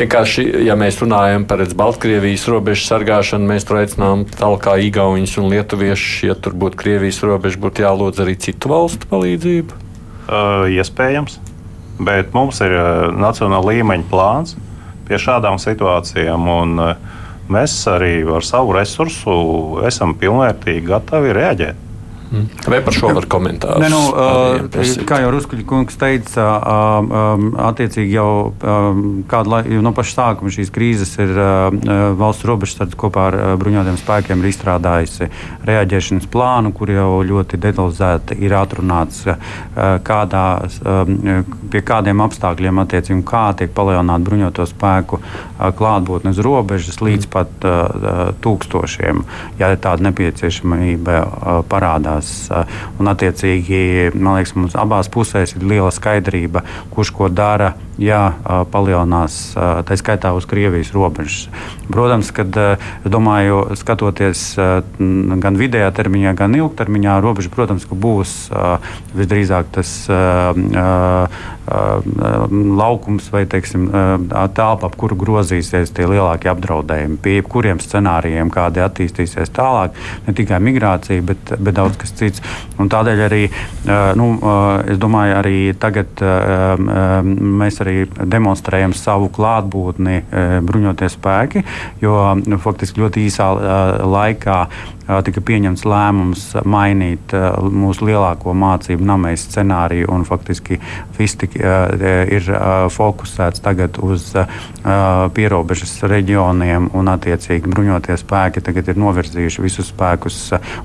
[0.00, 5.46] Vienkārši, ja mēs runājam par Baltkrievijas robežu sargāšanu, mēs tur aicinām tālāk kā Igaunijas un
[5.52, 9.78] Lietuviešus, ja tur būtu Krievijas robeža, būtu jālūdz arī citu valstu palīdzību.
[10.28, 11.38] Uh, iespējams,
[12.02, 14.58] bet mums ir uh, nacionāla līmeņa plāns
[15.06, 16.50] pie šādām situācijām.
[16.58, 17.18] Un, uh,
[17.48, 19.34] mēs arī ar savu resursu
[19.88, 21.87] esam pilnvērtīgi gatavi reaģēt.
[22.68, 23.80] Vai par šo var komentēt?
[23.88, 29.94] Nu, uh, kā jau Ruskuļa kungs teica, uh, um, attiecīgi jau um, kādu laiku no
[29.96, 31.72] paša sākuma šīs krīzes ir uh,
[32.18, 35.30] valsts robežsardze kopā ar bruņotiem spēkiem izstrādājusi
[35.68, 39.24] reaģēšanas plānu, kur jau ļoti detalizēti ir atrunāts,
[40.06, 40.44] kādā,
[41.72, 45.20] pie kādiem apstākļiem attiecīgi kā tiek palielināta bruņoto spēku
[45.78, 47.68] klātbūtne uz robežas līdz pat
[48.44, 49.22] tūkstošiem,
[49.60, 51.20] ja tāda nepieciešamība
[51.70, 52.50] parādās mainās.
[52.98, 58.20] Un, attiecīgi, man liekas, mums abās pusēs ir liela skaidrība, kurš ko dara, ja
[58.72, 61.48] palielinās tā skaitā uz Krievijas robežas.
[61.90, 64.54] Protams, kad es domāju, skatoties
[64.98, 68.34] gan vidējā termiņā, gan ilgtermiņā, robeža, protams, būs
[69.18, 69.92] visdrīzāk tas
[72.78, 73.88] laukums vai teiksim,
[74.56, 79.96] telpa, ap kuru grozīsies tie lielākie apdraudējumi, pie kuriem scenārijiem, kādi attīstīsies tālāk,
[80.26, 82.44] ne tikai migrācija, bet, bet daudz kas cits.
[82.78, 83.42] Un tādēļ arī,
[84.18, 84.30] nu,
[84.88, 86.22] es domāju, arī tagad
[86.78, 87.87] mēs arī
[88.28, 90.20] demonstrējam savu klātbūtni
[90.68, 91.64] bruņoties spēki,
[92.02, 92.14] jo
[92.44, 93.48] nu, faktiski ļoti īsā
[94.04, 94.60] laikā
[95.24, 97.32] tika pieņemts lēmums mainīt
[97.72, 100.78] mūsu lielāko mācību namēju scenāriju, faktiski
[101.16, 102.50] viss ir
[102.92, 104.30] fokusēts tagad uz
[105.34, 110.38] pierobežas reģioniem, un attiecīgi bruņoties spēki tagad ir novirzījuši visus spēkus,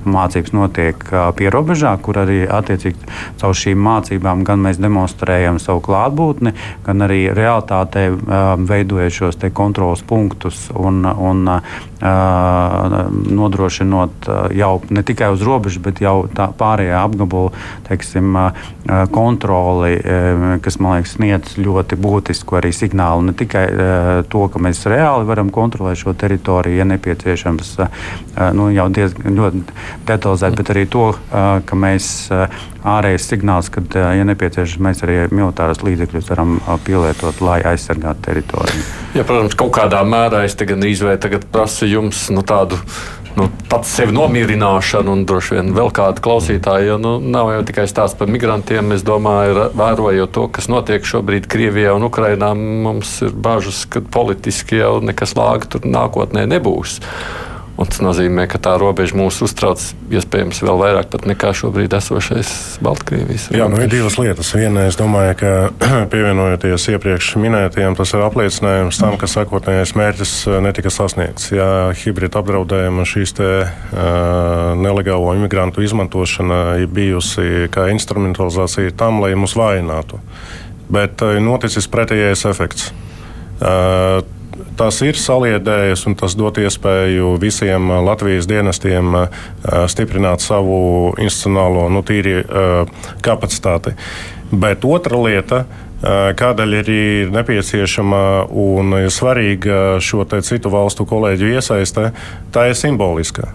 [0.06, 1.04] mācības notiek
[1.40, 3.12] pierobežā, kur arī attiecīgi
[3.42, 6.56] caur šīm mācībām gan mēs demonstrējam savu klātbūtni,
[6.86, 8.10] gan arī realitātē
[8.64, 11.48] veidojot šos kontrols punktus un, un
[13.38, 14.13] nodrošinot
[14.56, 17.52] jau ne tikai uz robežas, bet jau tā pārējā apgabala
[17.88, 18.38] teiksim,
[19.14, 19.98] kontroli,
[20.64, 23.30] kas man liekas sniedz ļoti būtisku arī signālu.
[23.30, 23.66] Ne tikai
[24.32, 27.74] to, ka mēs reāli varam kontrolēt šo teritoriju, ja nepieciešams,
[28.58, 29.64] nu, jau diezgan
[30.08, 32.30] detalizēti, bet arī to, ka mēs
[32.84, 38.84] ārējais signāls, ka, ja nepieciešams, mēs arī militāras līdzekļus varam pielietot, lai aizsargātu teritoriju.
[39.16, 42.80] Ja, protams, kaut kādā mērā es tagad izvēlēju, prasu jums nu, tādu
[43.38, 46.88] nu, pats sevi nomierināšanu, un droši vien vēl kādu klausītāju.
[46.94, 48.94] Jo nu, nav jau tikai stāsts par migrantiem.
[48.96, 54.82] Es domāju, vērojot to, kas notiek šobrīd Krievijā un Ukrainā, mums ir bažas, ka politiski
[54.82, 57.00] jau nekas lāga tur nākotnē nebūs.
[57.74, 59.82] Un tas nozīmē, ka tā robeža mūs uztrauc
[60.14, 62.52] iespējams vēl vairāk nekā šobrīd esošais
[62.86, 63.48] Baltkrievijas.
[63.50, 64.52] Jā, nu ir divas lietas.
[64.54, 65.54] Viena, es domāju, ka
[66.14, 71.50] pievienojoties iepriekš minētajiem, tas ir apliecinājums tam, ka sakotnējais mērķis uh, netika sasniegts.
[71.56, 79.34] Ja hibrīda apdraudējuma šīs te, uh, nelegālo imigrantu izmantošana ir bijusi kā instrumentalizācija tam, lai
[79.34, 80.22] mūs vājinātu.
[80.94, 82.94] Bet uh, noticis pretējais efekts.
[83.58, 84.22] Uh,
[84.78, 89.16] tas ir saliedējis un tas dot iespēju visiem Latvijas dienestiem
[89.92, 92.42] stiprināt savu institucionālo nu, tīri,
[93.26, 93.96] kapacitāti.
[94.52, 95.66] Bet otra lieta.
[96.04, 96.88] Kādēļ ir
[97.32, 98.24] nepieciešama
[98.60, 102.10] un svarīga šo citu valstu kolēģu iesaiste,
[102.52, 103.54] tā ir simboliska.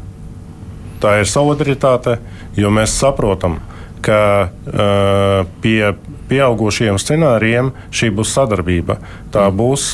[1.03, 2.17] Tā ir solidaritāte,
[2.57, 5.95] jo mēs saprotam, ka uh, pie
[6.29, 8.99] pieaugušiem scenārijiem šī būs sadarbība.
[9.33, 9.57] Tā mm.
[9.59, 9.85] būs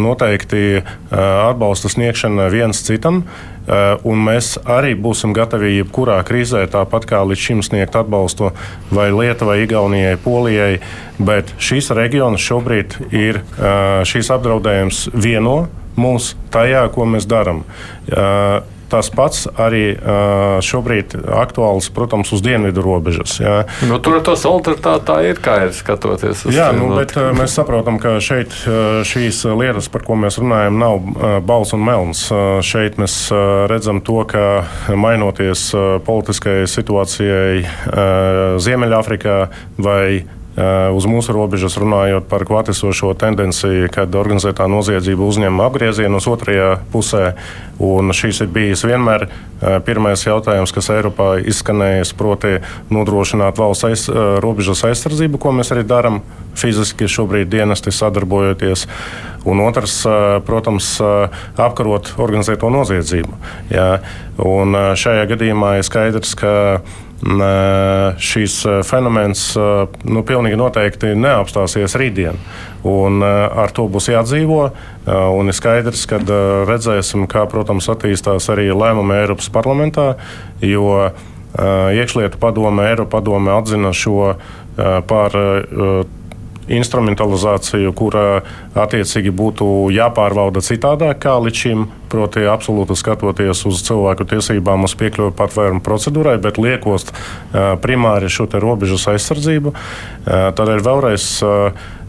[0.00, 3.24] noteikti atbalsta sniegšana viens citam.
[4.06, 8.50] Un mēs arī būsim gatavi jebkurā krīzē, tāpat kā līdz šim sniegt atbalstu
[8.90, 10.80] vai Lietuvai, Igaunijai, Polijai.
[11.22, 13.42] Bet šīs reģionas šobrīd ir
[14.10, 15.68] šīs apdraudējums vieno
[16.00, 17.62] mūs tajā, ko mēs darām.
[18.90, 19.94] Tas pats arī
[20.64, 23.36] šobrīd aktuāls, protams, uz dienvidu robežas.
[23.42, 23.56] Jā.
[23.86, 28.00] Nu, tur tā solidaritāte tā ir, kā ir skatoties uz Jā, nu, bet mēs saprotam,
[28.02, 28.54] ka šeit
[29.06, 32.26] šīs lietas, par ko mēs runājam, nav balss un melns.
[32.66, 33.16] Šeit mēs
[33.70, 34.44] redzam to, ka
[34.90, 35.70] mainoties
[36.06, 39.38] politiskajai situācijai Ziemeļāfrikā
[39.80, 40.39] vai Eh,
[40.94, 47.34] uz mūsu robežas runājot par klātesošo tendenciju, kad organizētā noziedzība uzņem apgriezienus otrajā pusē.
[47.80, 52.58] Un šis ir bijis vienmēr eh, pirmais jautājums, kas Eiropā izskanējis, proti,
[52.92, 56.20] nodrošināt valsts aiz, eh, robežas aizsardzību, ko mēs arī darām
[56.58, 58.86] fiziski šobrīd dienesti sadarbojoties.
[59.48, 60.02] Un otrs,
[60.44, 60.98] protams,
[61.56, 63.38] apkarot organizēto noziedzību.
[63.72, 64.02] Jā.
[64.44, 66.52] Un šajā gadījumā ir skaidrs, ka
[67.20, 68.54] šīs
[68.88, 69.42] fenomens
[70.08, 72.38] nu, pilnīgi noteikti neapstāsies rītdien.
[72.88, 74.62] Un ar to būs jādzīvo.
[75.10, 76.20] Un ir skaidrs, ka
[76.68, 80.14] redzēsim, kā protams, attīstās arī lēmumi Eiropas parlamentā,
[80.64, 81.10] jo
[81.58, 84.34] iekšlietu padome, Eiropa padome atzina šo
[84.78, 85.36] par
[86.70, 88.24] instrumentalizāciju, kura
[88.78, 95.34] attiecīgi būtu jāpārvalda citādāk kā līdz šim, proti, absolūti skatoties uz cilvēku tiesībām, uz piekļuvi
[95.38, 97.12] patvērumu procedūrai, bet liekot
[97.84, 99.74] primāri šo robežas aizsardzību.
[100.26, 101.26] Tādēļ vēlreiz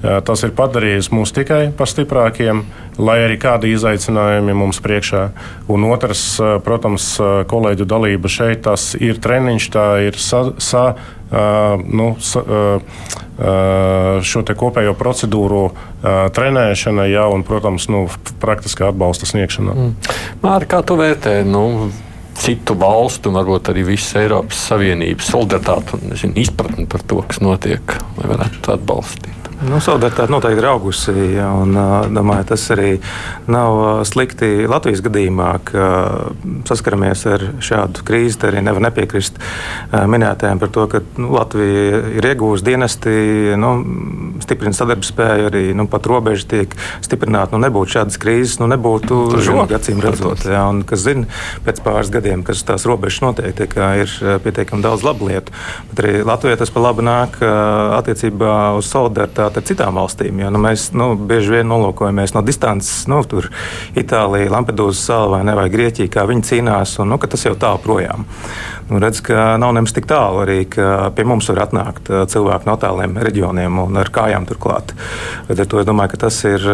[0.02, 2.64] tas ir padarījis mūs tikai par stiprākiem,
[2.98, 5.28] lai arī kādi izaicinājumi mums priekšā.
[5.72, 6.24] Un otrs,
[6.66, 7.14] protams,
[7.52, 10.86] kolēģu dalība šeit, tas ir treniņš, tā ir sa, sa,
[11.32, 12.44] nu, sa,
[14.22, 15.64] šo kopējo procedūru
[16.36, 18.06] trenēšana, ja, un, protams, nu,
[18.44, 19.76] praktiskā atbalsta sniegšana.
[19.76, 20.16] Mm.
[20.44, 21.42] Māri, kā tu vērtē?
[21.48, 21.90] Nu,
[22.42, 27.42] citu valstu, un varbūt arī visas Eiropas Savienības solidaritāti un nezinu, izpratni par to, kas
[27.44, 29.51] notiek, lai varētu atbalstīt.
[29.62, 31.14] Nu, Solidaritāte noteikti ir augusi.
[31.38, 31.76] Un,
[32.16, 32.96] domāju, tas arī
[33.52, 35.90] nav slikti Latvijas gadījumā, ka
[36.66, 38.40] saskaramies ar šādu krīzi.
[38.50, 39.38] Arī nevar nepiekrist
[39.92, 43.14] minētājiem par to, ka nu, Latvija ir iegūsta dienesti,
[43.62, 43.70] nu,
[44.42, 46.74] stiprina sadarbspēju, arī nu, pat robeža tiek
[47.06, 47.54] stiprināta.
[47.54, 50.48] Nu, nebūtu šādas krīzes, nu, nebūtu žoga, acīm redzot.
[50.50, 51.30] Ja, un, kas zina,
[51.68, 53.70] pēc pāris gadiem, kas tās robežas noteikti
[54.02, 55.54] ir pietiekami daudz labu lietu.
[55.92, 57.38] Bet arī Latvijai tas pa labu nāk
[58.02, 60.40] attiecībā uz solidaritāti salīdzināt ar citām valstīm.
[60.40, 63.50] Jo, nu, mēs nu, bieži vien nolūkojamies no distances, nu, tur
[63.96, 67.82] Itālija, Lampedūzas sala vai, ne, vai Grieķija, kā viņi cīnās, un nu, tas jau tālu
[67.84, 68.26] projām.
[68.92, 72.74] Nu, redz, ka nav nemaz tik tālu arī, ka pie mums var atnākt cilvēki no
[72.76, 74.92] tāliem reģioniem un ar kājām turklāt.
[75.48, 76.66] Ar to es domāju, ka tas ir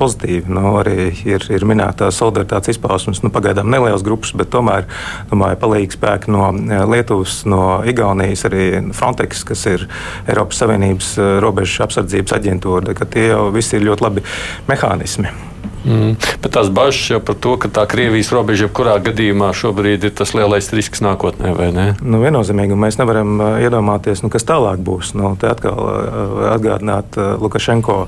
[0.00, 0.48] pozitīvi.
[0.56, 4.88] Nu, arī ir, ir minēta solidaritātes izpausmes, nu, pagaidām nelielas grupas, bet tomēr
[5.28, 6.48] domāju, palīgi spēki no
[6.88, 8.64] Lietuvas, no Igaunijas, arī
[8.96, 9.84] Frontex, kas ir
[10.24, 11.12] Eiropas Savienības
[11.44, 14.28] robežu apsardzības aģentūra, tie jau visi ir ļoti labi
[14.72, 15.49] mehānismi.
[15.84, 16.16] Mm.
[16.42, 20.34] Bet tās bažas jau par to, ka tā Krievijas robeža jebkurā gadījumā šobrīd ir tas
[20.36, 21.86] lielais risks nākotnē, vai ne?
[22.02, 25.14] Nu, viennozīmīgi mēs nevaram uh, iedomāties, nu, kas tālāk būs.
[25.18, 28.02] Nu, te atkal uh, atgādināt uh, Lukašenko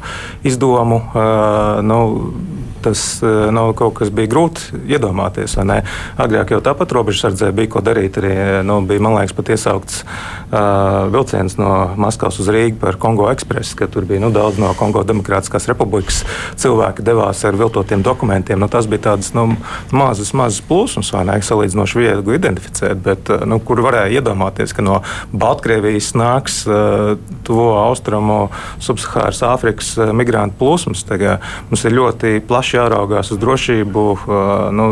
[0.49, 1.01] izdomu.
[1.83, 1.99] Nu,
[2.83, 5.57] tas eh, nav kaut kas bija grūti iedomāties.
[6.21, 8.19] Agrāk jau tāpat robežsardzē bija ko darīt.
[8.21, 8.35] Arī,
[8.67, 11.71] nu, bija, man liekas, pat iesaukts uh, vilciens no
[12.01, 16.23] Maskavas uz Rīgu par Kongo ekspresu, ka tur bija nu, daudz no Kongo Demokrātiskās republikas
[16.61, 18.61] cilvēki devās ar viltotiem dokumentiem.
[18.61, 19.49] Nu, tas bija tāds nu,
[19.95, 21.39] mazs, mazs plūsmas, vai ne?
[21.43, 25.01] Salīdzinoši viegli identificēt, bet nu, kur varēja iedomāties, ka no
[25.33, 27.17] Baltkrievijas nāks uh,
[27.47, 28.45] tuvo austrumu,
[28.83, 31.05] subsahāras Āfrikas migrantu plūsmas.
[31.09, 34.03] Tagad mums ir ļoti plaši vienkārši jāraugās uz drošību.
[34.73, 34.87] Nu,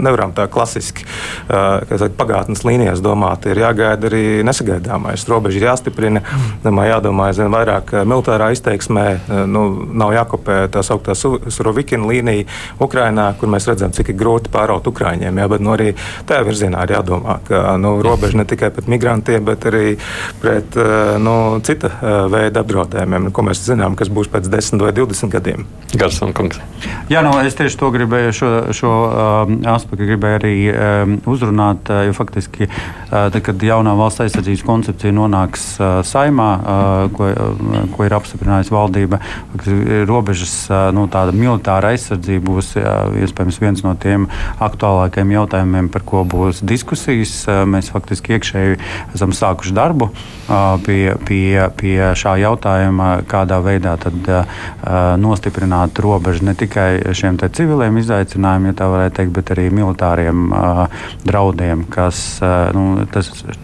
[0.00, 1.04] nevaram tā klasiski
[1.48, 3.46] saka, pagātnes līnijās domāt.
[3.46, 5.26] Ir jāgaida arī nesagaidāmais.
[5.28, 6.22] Robeža ir jāstiprina,
[6.62, 9.46] domā, jādomā aizvien vairāk militārā izteiksmē.
[9.46, 12.46] Nu, nav jākopē tā sauktā Surovikina līnija
[12.80, 15.38] Ukrainā, kur mēs redzam, cik grūti pāraut Ukraiņiem.
[15.38, 15.92] Jā, bet nu, arī
[16.28, 19.96] tajā virzienā ir jādomā, ka nu, robeža ne tikai pret migrantiem, bet arī
[20.42, 20.76] pret
[21.22, 21.92] nu, cita
[22.32, 25.66] veida apdraudējumiem, ko mēs zinām, kas būs pēc 10 vai 20 gadiem.
[25.96, 26.60] Garsam, kungs.
[27.12, 31.90] Jā, nu, es tieši to gribēju, šo, šo um, aspektu gribēju arī um, uzrunāt.
[31.90, 37.28] Uh, jo faktiski, uh, tad, kad jaunā valsts aizsardzības koncepcija nonāks uh, saimā, uh, ko,
[37.30, 39.20] uh, ko ir apstiprinājusi valdība,
[40.08, 41.06] robežas uh, nu,
[41.36, 44.26] militāra aizsardzība būs uh, iespējams viens no tiem
[44.62, 47.34] aktuālākajiem jautājumiem, par ko būs diskusijas.
[47.46, 48.80] Uh, mēs faktiski iekšēji
[49.14, 54.60] esam sākuši darbu uh, pie, pie, pie šā jautājuma, kādā veidā tad, uh,
[55.22, 60.82] nostiprināt robežu ne tikai šiem civiliem izaicinājumiem, ja tā varētu teikt, bet arī militāriem uh,
[61.26, 63.06] draudiem, kas uh, nu,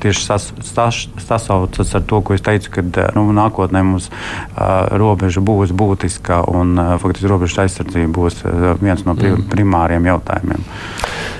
[0.02, 2.84] tieši sas, sas, sasaucas ar to, ko es teicu, ka
[3.16, 9.04] nu, nākotnē mums uh, robeža būs būtiska un uh, faktiski robežas aizsardzība būs uh, viens
[9.06, 9.50] no prim, mm.
[9.52, 10.64] primāriem jautājumiem.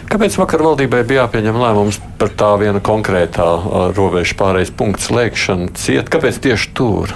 [0.09, 5.75] Kāpēc vakar valdībai bija jāpieņem lēmums par tā viena konkrētā uh, robežu pārējais punkts slēgšanu
[5.77, 6.09] ciet?
[6.13, 7.13] Kāpēc tieši tur?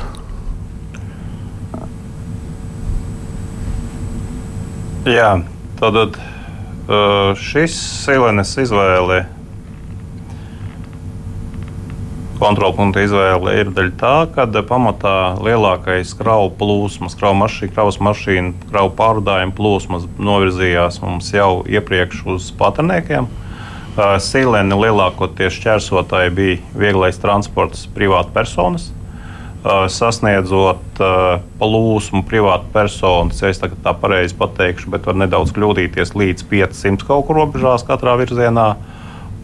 [5.03, 5.33] Jā,
[5.81, 6.15] tad
[7.43, 7.75] šis
[8.05, 9.25] Silenes izvēle,
[12.39, 18.95] kontrolpunkta izvēle ir daļa tā, ka pamatā lielākais kravu plūsmas, kravu mašīnu, kravas mašīnu, kravu
[19.03, 23.27] pārvadājumu plūsmas novirzījās mums jau iepriekš uz patarniekiem.
[24.23, 28.93] Silēni lielākoties šķērsotāji bija vieglais transports, privāta personas.
[29.63, 31.01] Sasniedzot
[31.61, 37.29] plūsmu privātu personas, ja es tā pareizi pateikšu, bet var nedaudz kļūdīties līdz 500 kaut
[37.29, 38.73] kur robežās katrā virzienā,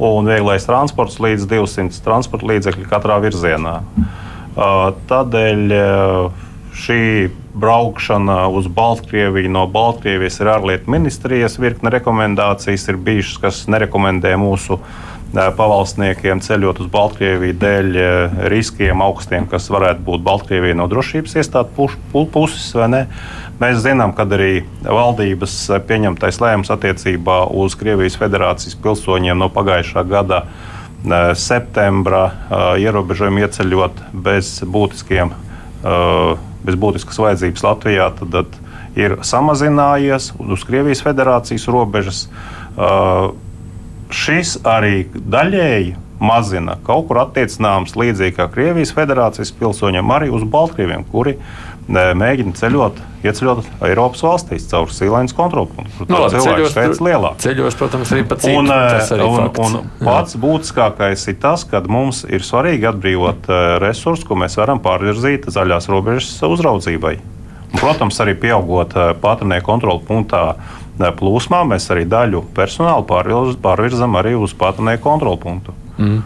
[0.02, 3.78] un vieglais transports līdz 200 transporta līdzekļu katrā virzienā.
[4.58, 5.62] Tādēļ
[6.78, 7.02] šī
[7.58, 14.78] braukšana uz Baltkrieviju no Baltkrievijas ir ārlietu ministrijas virkne rekomendācijas, ir bijušas, kas nerekomendē mūsu
[15.34, 17.88] pavalsniekiem ceļot uz Baltkrieviju dēļ
[18.48, 21.96] riskiem augstiem, kas varētu būt Baltkrievijai no drošības iestādes
[22.32, 22.70] puses.
[23.58, 25.56] Mēs zinām, ka arī valdības
[25.88, 30.44] pieņemtais lēmums attiecībā uz Krievijas federācijas pilsoņiem no pagājušā gada
[31.38, 32.22] septembra
[32.80, 34.54] ierobežojumu ieceļot bez,
[36.64, 42.24] bez būtiskas vajadzības Latvijā, tad, tad ir samazinājies uz Krievijas federācijas robežas
[44.14, 51.04] šis arī daļēji mazina kaut kur attiecināms līdzīgi kā Krievijas federācijas pilsoņiem, arī uz Baltkrieviem,
[51.12, 51.36] kuri
[51.88, 56.04] mēģina ceļot, ieceļot Eiropas valstīs caur Sīlēnas kontrolpunktu.
[56.10, 57.46] No, nu, cilvēku skaits lielāks.
[57.46, 62.90] Ceļos, protams, arī pats un, un, un pats būtiskākais ir tas, ka mums ir svarīgi
[62.90, 63.48] atbrīvot
[63.84, 67.16] resursus, ko mēs varam pārvirzīt zaļās robežas uzraudzībai.
[67.68, 70.42] Un, protams, arī pieaugot patrionieku kontrolu punktā
[70.98, 73.04] plūsmā, mēs arī daļu personāla
[73.62, 75.76] pārvirzam arī uz patrionieku kontrolu punktu.
[75.98, 76.22] Mm.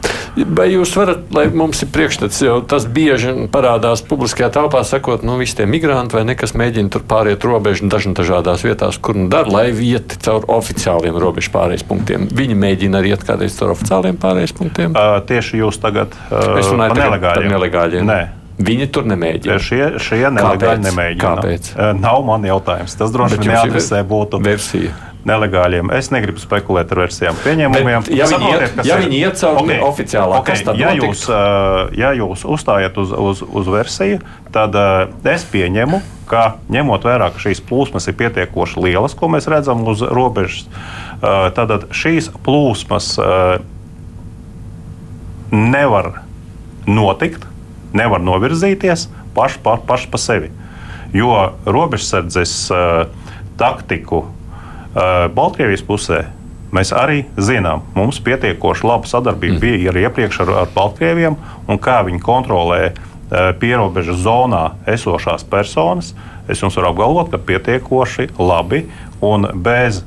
[0.52, 5.38] Vai jūs varat, lai mums ir priekšstats, jo tas bieži parādās publiskajā telpā, sakot, nu,
[5.40, 9.64] visi tie migranti vai nekas mēģina tur pāriet robežu dažādās vietās, kur nu dara, lai
[9.72, 12.28] iet caur oficiāliem robežu pārējais punktiem.
[12.36, 14.92] Viņi mēģina arī iet kādreiz caur oficiāliem pārējais punktiem.
[14.92, 17.56] Uh, tieši jūs tagad uh, runājat par nelegāļiem.
[17.56, 18.08] nelegāļiem.
[18.12, 18.22] Nē.
[18.60, 19.56] Viņi tur nemēģina.
[19.62, 21.22] Šie, šie nelegāli nemēģina.
[21.22, 21.72] Kāpēc?
[21.98, 22.98] Nav man jautājums.
[23.00, 24.92] Tas droši vien jāatrisē būtu versija.
[25.22, 25.92] Nelegāliem.
[25.94, 28.08] Es negribu spekulēt ar versijām, pieņēmumiem.
[28.08, 31.22] Bet, ja, viņi iet, ja viņi iet caur okay, oficiālā, okay, kas tad ja jūs,
[31.94, 34.18] ja jūs uzstājat uz, uz, uz versiju,
[34.50, 34.74] tad
[35.30, 40.02] es pieņemu, ka ņemot vērā, ka šīs plūsmas ir pietiekoši lielas, ko mēs redzam uz
[40.02, 40.66] robežas,
[41.22, 43.14] tad šīs plūsmas
[45.54, 46.16] nevar
[46.90, 47.46] notikt
[47.96, 50.50] nevar novirzīties paši pa, paš pa sevi.
[51.12, 53.04] Jo robežsardzes uh,
[53.60, 56.24] taktiku uh, Baltkrievijas pusē
[56.72, 57.84] mēs arī zinām.
[57.96, 59.62] Mums pietiekoši laba sadarbība mm.
[59.62, 61.36] bija arī iepriekš ar, ar Baltkrieviem,
[61.68, 66.14] un kā viņi kontrolē uh, pierobežas zonā esošās personas.
[66.50, 68.86] Es jums varu apgalvot, ka pietiekoši labi
[69.22, 70.02] un bez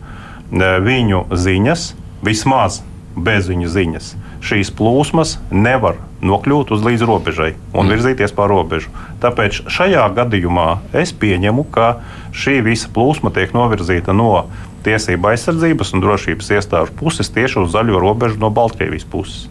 [0.51, 1.85] viņu ziņas,
[2.25, 2.81] vismaz
[3.15, 4.09] bez viņu ziņas,
[4.45, 7.91] šīs plūsmas nevar nokļūt uz līdz robežai un mm.
[7.93, 8.93] virzīties pār robežu.
[9.23, 11.97] Tāpēc šajā gadījumā es pieņemu, ka
[12.35, 14.47] šī visa plūsma tiek novirzīta no
[14.85, 19.45] tiesība aizsardzības un drošības iestāžu puses tieši uz zaļo robežu no Baltkrievijas puses.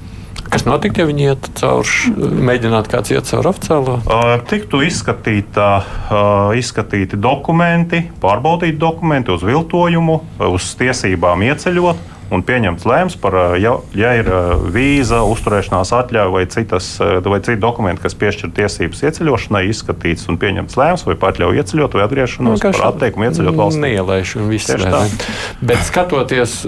[0.55, 2.11] Kas notiktu, ja viņi iet cauri,
[2.47, 3.97] mēģinātu kāds iet cauri oficiālo?
[4.05, 10.21] Uh, tiktu izskatīta, uh, izskatīti dokumenti, pārbaudīti dokumenti uz viltojumu,
[10.53, 14.31] uz tiesībām ieceļot un pieņemts lēmums par, ja, ja ir
[14.75, 20.79] vīza, uzturēšanās atļauja vai, citas, vai citi dokumenti, kas piešķir tiesības ieceļošanai, izskatīts un pieņemts
[20.81, 23.83] lēmums vai atļauj ieceļot vai atgriešanos nu, par atteikumu ieceļot valstī.
[23.85, 25.05] Neielaišana viss ir tā.
[25.65, 26.63] Bet skatoties,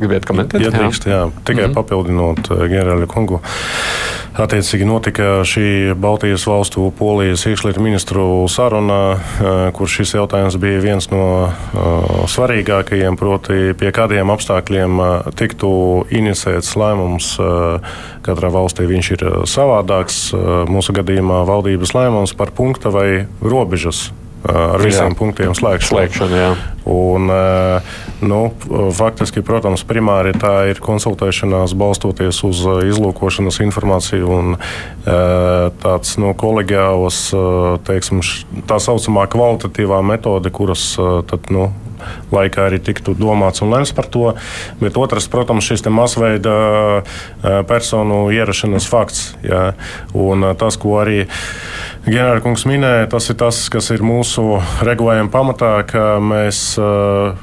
[0.00, 0.66] gribētu komentēt?
[0.66, 1.22] Ja drīkst, jā.
[1.42, 1.78] Tikai mm -hmm.
[1.80, 3.42] papildinot ģenerāli kungu.
[4.40, 9.18] Attiecīgi notika šī Baltijas valstu polijas iekšlietu ministru saruna,
[9.76, 15.02] kur šis jautājums bija viens no uh, svarīgākajiem, proti pie kādiem apstākļiem
[15.36, 15.72] tiktu
[16.08, 17.34] inicēts lēmums.
[18.24, 20.22] Katrā valstī viņš ir savādāks.
[20.72, 24.08] Mūsu gadījumā valdības lēmums par punkta vai robežas
[24.48, 25.16] ar visiem jā.
[25.18, 25.90] punktiem slēgšanu.
[25.90, 26.50] slēgšanu jā.
[26.88, 27.28] un,
[28.24, 28.40] nu,
[28.96, 34.56] faktiski, protams, primāri tā ir konsultēšanās balstoties uz izlūkošanas informāciju un
[35.84, 37.20] tāds no nu, kolegiāls,
[37.88, 38.24] teiksim,
[38.70, 40.92] tā saucamā kvalitatīvā metode, kuras
[41.28, 41.68] tad, nu,
[42.34, 44.34] laikā arī tiktu domāts un lemts par to.
[44.80, 47.02] Bet otrs, protams, šis masveida
[47.68, 49.34] personu ierašanās fakts.
[49.44, 49.72] Jā.
[50.16, 51.24] Un tas, ko arī
[52.06, 56.78] ģenerālkungs minēja, tas ir tas, kas ir mūsu regulējuma pamatā, ka mēs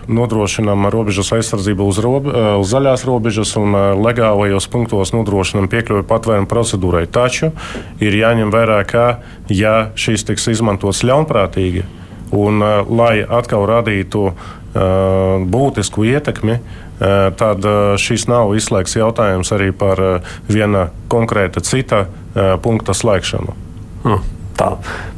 [0.07, 7.05] nodrošinām robežas aizsardzību uz, robe, uz zaļās robežas un legālajos punktos nodrošinām piekļuvi patvērumu procedūrai.
[7.11, 7.51] Taču
[8.01, 9.05] ir jāņem vērā, ka
[9.53, 11.85] ja šis tiks izmantots ļaunprātīgi,
[12.31, 14.35] Un, uh, lai atkal radītu uh,
[15.47, 17.67] būtisku ietekmi, uh, tad
[18.01, 20.01] šis nav izslēgts jautājums arī par
[20.49, 22.07] viena konkrēta cita
[22.61, 23.53] punkta slēgšanu.
[24.03, 24.36] Hmm.
[24.57, 24.71] Tā.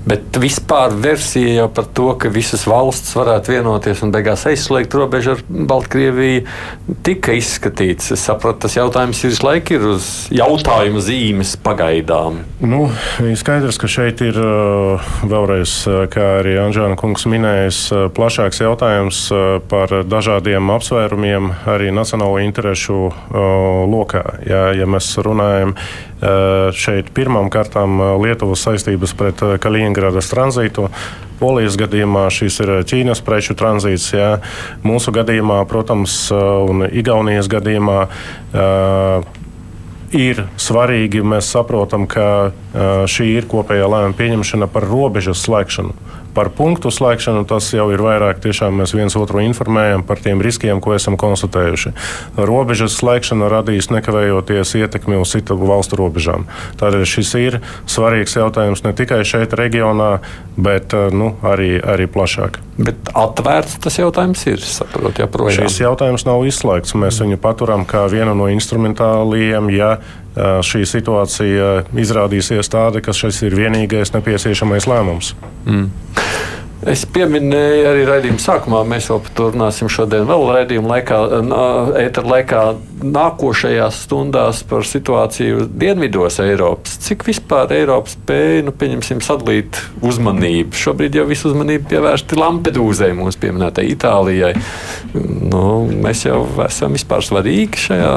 [0.10, 5.36] Bet vispār versija jau par to, ka visas valsts varētu vienoties un beigās aizslēgt robežu
[5.36, 6.42] ar Baltkrieviju,
[7.06, 8.10] tika izskatīts.
[8.16, 12.42] Es saprotu, tas jautājums visu laiku ir uz jautājumu zīmes pagaidām.
[12.64, 12.88] Nu,
[13.40, 14.40] skaidrs, ka šeit ir
[15.30, 15.76] vēlreiz,
[16.12, 17.82] kā arī Anžēna kungs minējis,
[18.18, 19.22] plašāks jautājums
[19.72, 23.12] par dažādiem apsvērumiem arī nacionālo interešu
[23.94, 24.26] lokā.
[24.50, 25.76] Ja, ja mēs runājam
[26.76, 30.90] šeit pirmām kārtām Lietuvas saistības pret Kaliningradas tranzītu.
[31.40, 34.10] Polijas gadījumā šis ir Ķīnas preču tranzīts.
[34.12, 34.32] Jā.
[34.84, 38.02] Mūsu gadījumā, protams, un Igaunijas gadījumā.
[40.20, 42.52] Ir svarīgi, mēs saprotam, ka
[43.08, 45.94] šī ir kopējā lēmuma pieņemšana par robežas slēgšanu.
[46.36, 48.42] Par punktu slēgšanu tas jau ir vairāk.
[48.44, 51.94] Tiešām mēs viens otru informējam par tiem riskiem, ko esam konstatējuši.
[52.38, 56.46] Robežas slēgšana radīs nekavējoties ietekmi uz citu valstu robežām.
[56.80, 57.60] Tādēļ šis ir
[57.90, 60.12] svarīgs jautājums ne tikai šeit, reģionā,
[60.60, 62.62] bet nu, arī, arī plašāk.
[62.80, 64.62] Bet atvērts tas jautājums ir.
[64.64, 65.68] Saprot, joprojām.
[65.68, 66.96] Šis jautājums nav izslēgts.
[67.00, 69.68] Mēs viņu paturam kā vienu no instrumentāliem.
[69.76, 69.98] Ja
[70.38, 75.34] šī situācija izrādīsies tāda, ka šis ir vienīgais nepieciešamais lēmums.
[75.66, 75.90] Mm.
[76.88, 81.18] Es pieminēju arī raidījuma sākumā, mēs vēl par to runāsim šodien, vēl raidījuma laikā,
[82.00, 82.62] ētera laikā,
[83.04, 86.96] nākošajās stundās par situāciju dienvidos Eiropas.
[87.04, 90.80] Cik vispār Eiropa spēja, nu, pieņemsim, sadalīt uzmanību?
[90.80, 94.54] Šobrīd jau visu uzmanību pievērsti Lampedūzai, mūsu pieminētai Itālijai.
[95.20, 98.14] Nu, mēs jau esam vispār svarīgi šajā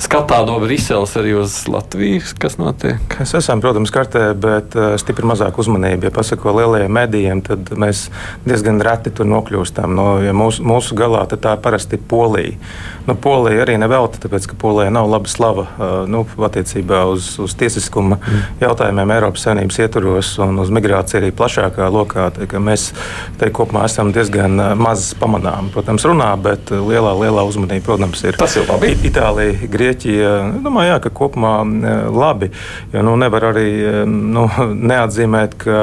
[0.00, 3.00] skatā no Briseles arī uz Latviju, kas notiek?
[3.20, 6.08] Mēs esam, protams, kartē, bet stipri mazāk uzmanību.
[6.08, 8.06] Ja pasako lielajiem medijiem, tad mēs
[8.46, 9.94] diezgan reti tur nokļūstam.
[9.96, 12.56] No, ja mūsu, mūsu galā tā parasti ir Polija.
[13.08, 15.66] Nu, Polija arī nevelta, tāpēc ka Polijai nav laba slava
[16.10, 18.42] nu, attiecībā uz, uz tiesiskuma mm.
[18.62, 22.28] jautājumiem Eiropas Savienības ietvaros un uz migrāciju arī plašākā lokā.
[22.60, 22.90] Mēs
[23.40, 25.70] te kopumā esam diezgan maz pamanām.
[25.74, 28.38] Protams, runā, bet lielā, lielā uzmanība, protams, ir.
[28.40, 28.92] Tas ir labi.
[29.10, 30.32] Itālija, Grieķija.
[30.64, 31.54] Domāju, jā, ka kopumā
[32.14, 32.50] labi.
[32.92, 33.68] Jo nu, nevar arī
[34.06, 34.46] nu,
[34.92, 35.80] neatzīmēt, ka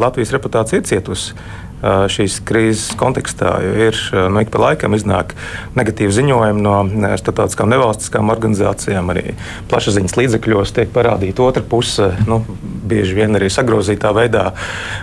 [0.00, 1.38] Latvijas reputācija ir cietusi
[1.80, 3.54] šīs krīzes kontekstā.
[3.88, 5.32] Ir nu, ik pa laikam iznāk
[5.78, 6.76] negatīvi ziņojumi no
[7.20, 9.34] starptautiskām nevalstiskām organizācijām, arī
[9.70, 12.42] plašsaziņas līdzekļos tiek parādīta otra puse, nu,
[12.90, 14.50] bieži vien arī sagrozītā veidā.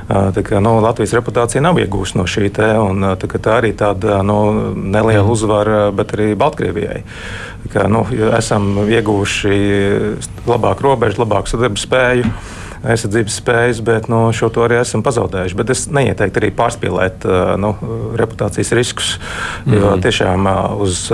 [0.07, 4.39] Kā, nu, Latvijas reputācija nav iegūsta no šī te, un tā, tā arī tāda nu,
[4.77, 7.01] neliela uzvara, bet arī Baltkrievijai.
[7.73, 8.05] Kā, nu,
[8.37, 9.57] esam ieguvuši
[10.47, 12.31] labāku robežu, labāku sadarbības spēju
[12.83, 15.57] aizsardzības spējas, bet nu, šo to arī esam pazaudējuši.
[15.59, 17.27] Bet es neieteiktu arī pārspīlēt
[17.61, 17.73] nu,
[18.19, 19.13] reputācijas riskus,
[19.65, 20.03] jo mm.
[20.05, 20.49] tiešām
[20.83, 21.07] uz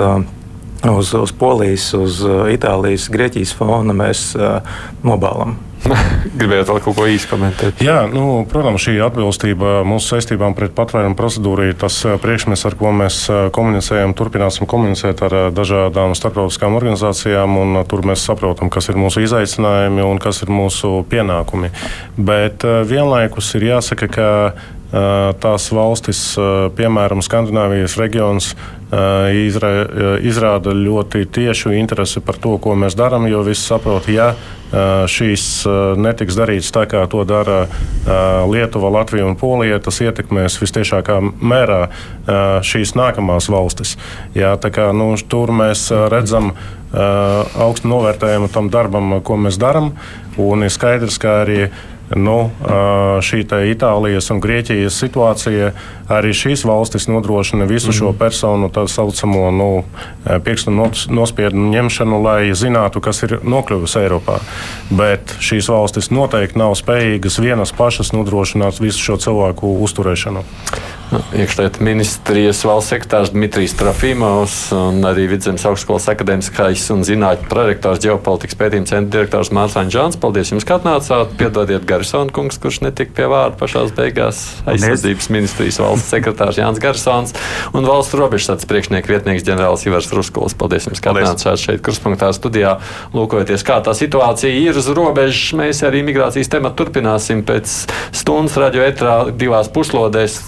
[0.90, 2.18] uz, uz Polijas, uz
[2.52, 4.58] Itālijas, Grieķijas fona mēs uh,
[5.06, 5.56] nobālam.
[6.38, 7.82] Gribējāt vēl kaut ko īsi komentēt?
[7.84, 12.92] Jā, nu, protams, šī atbilstība mūsu saistībām pret patvērumu procedūru ir tas priekšmets, ar ko
[12.96, 13.20] mēs
[13.54, 14.14] komunicējam.
[14.16, 20.22] Turpināsim komunicēt ar dažādām starptautiskām organizācijām, un tur mēs saprotam, kas ir mūsu izaicinājumi un
[20.22, 21.72] kas ir mūsu pienākumi.
[22.16, 24.30] Bet vienlaikus ir jāsaka, ka
[25.42, 26.20] tās valstis,
[26.76, 28.52] piemēram, Skandināvijas reģions,
[30.30, 34.34] izrāda ļoti tiešu interesi par to, ko mēs darām, jo visi saprot, ja
[35.10, 35.44] šīs
[36.00, 37.64] netiks darīts tā, kā to dara
[38.50, 41.80] Lietuva, Latvija un Polija, tas ietekmēs visciešākā mērā
[42.66, 43.96] šīs nākamās valstis.
[44.34, 46.52] Jā, kā, nu, tur mēs redzam
[46.94, 49.94] augstu novērtējumu tam darbam, ko mēs darām,
[50.66, 51.66] ir skaidrs, ka arī
[52.14, 52.50] nu,
[53.24, 55.72] šī Itālijas un Grieķijas situācija
[56.12, 58.18] arī šīs valstis nodrošina visu šo mhm.
[58.18, 59.68] personu tā saucamo nu,
[60.44, 64.40] pirkstu nospiedumu ņemšanu, lai zinātu, kas ir nokļuvis Eiropā.
[64.90, 70.44] Bet šīs valstis noteikti nav spējīgas vienas pašas nodrošināt visu šo cilvēku uzturēšanu.
[71.12, 78.00] Nu, iekšlietu ministrijas valsts sekretārs Dmitrijs Trafimovs un arī Vidzemes augstskolas akadēmiskais un zinātņu prorektors
[78.02, 80.18] ģeopolitikas pētījuma centra direktors Mārcis Žāns.
[80.18, 81.36] Paldies jums, ka atnācāt.
[81.38, 84.42] Piedodiet Garisona kungs, kurš netika pie vārda pašās beigās.
[84.66, 87.34] Aizsardzības ministrijas valsts sekretārs Jānis Garisons
[87.74, 90.56] un valsts robežsardzes priekšnieka vietnieks ģenerālis Ivars Ruskuls.
[90.58, 92.78] Paldies jums, ka atnācāt šeit kurspunktā studijā.
[93.14, 97.74] Lūkojoties, kā tā situācija ir uz robežas, mēs arī migrācijas tematu turpināsim pēc
[98.14, 100.38] stundas radio etrā divās puslodēs.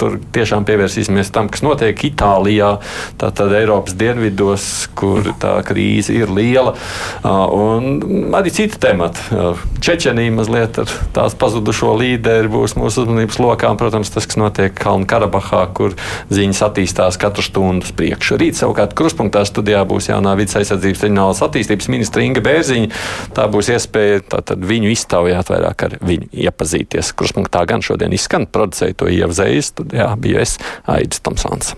[0.00, 2.78] Tur tiešām pievērsīsimies tam, kas notiek Itālijā,
[3.20, 6.72] tātad Eiropas dienvidos, kur tā krīze ir liela.
[7.26, 9.20] Un arī citi temati.
[9.84, 13.74] Čečenija mazliet ar tās pazudušo līderi būs mūsu uzmanības lokā.
[13.76, 15.92] Protams, tas, kas notiek Kalnu Karabahā, kur
[16.32, 18.38] ziņas attīstās katru stundu uz priekšu.
[18.40, 22.92] Rīt savukārt kruspunktā studijā būs jaunā vidas aizsardzības reģionālās attīstības ministra Inga Bērziņa.
[23.36, 27.12] Tā būs iespēja tātad, viņu iztaujāt vairāk ar viņu iepazīties.
[27.18, 30.56] Kruspunktā gan šodien izskan, producēja to ievzējas, studijā bija es
[30.88, 31.76] Aidis Tomsons.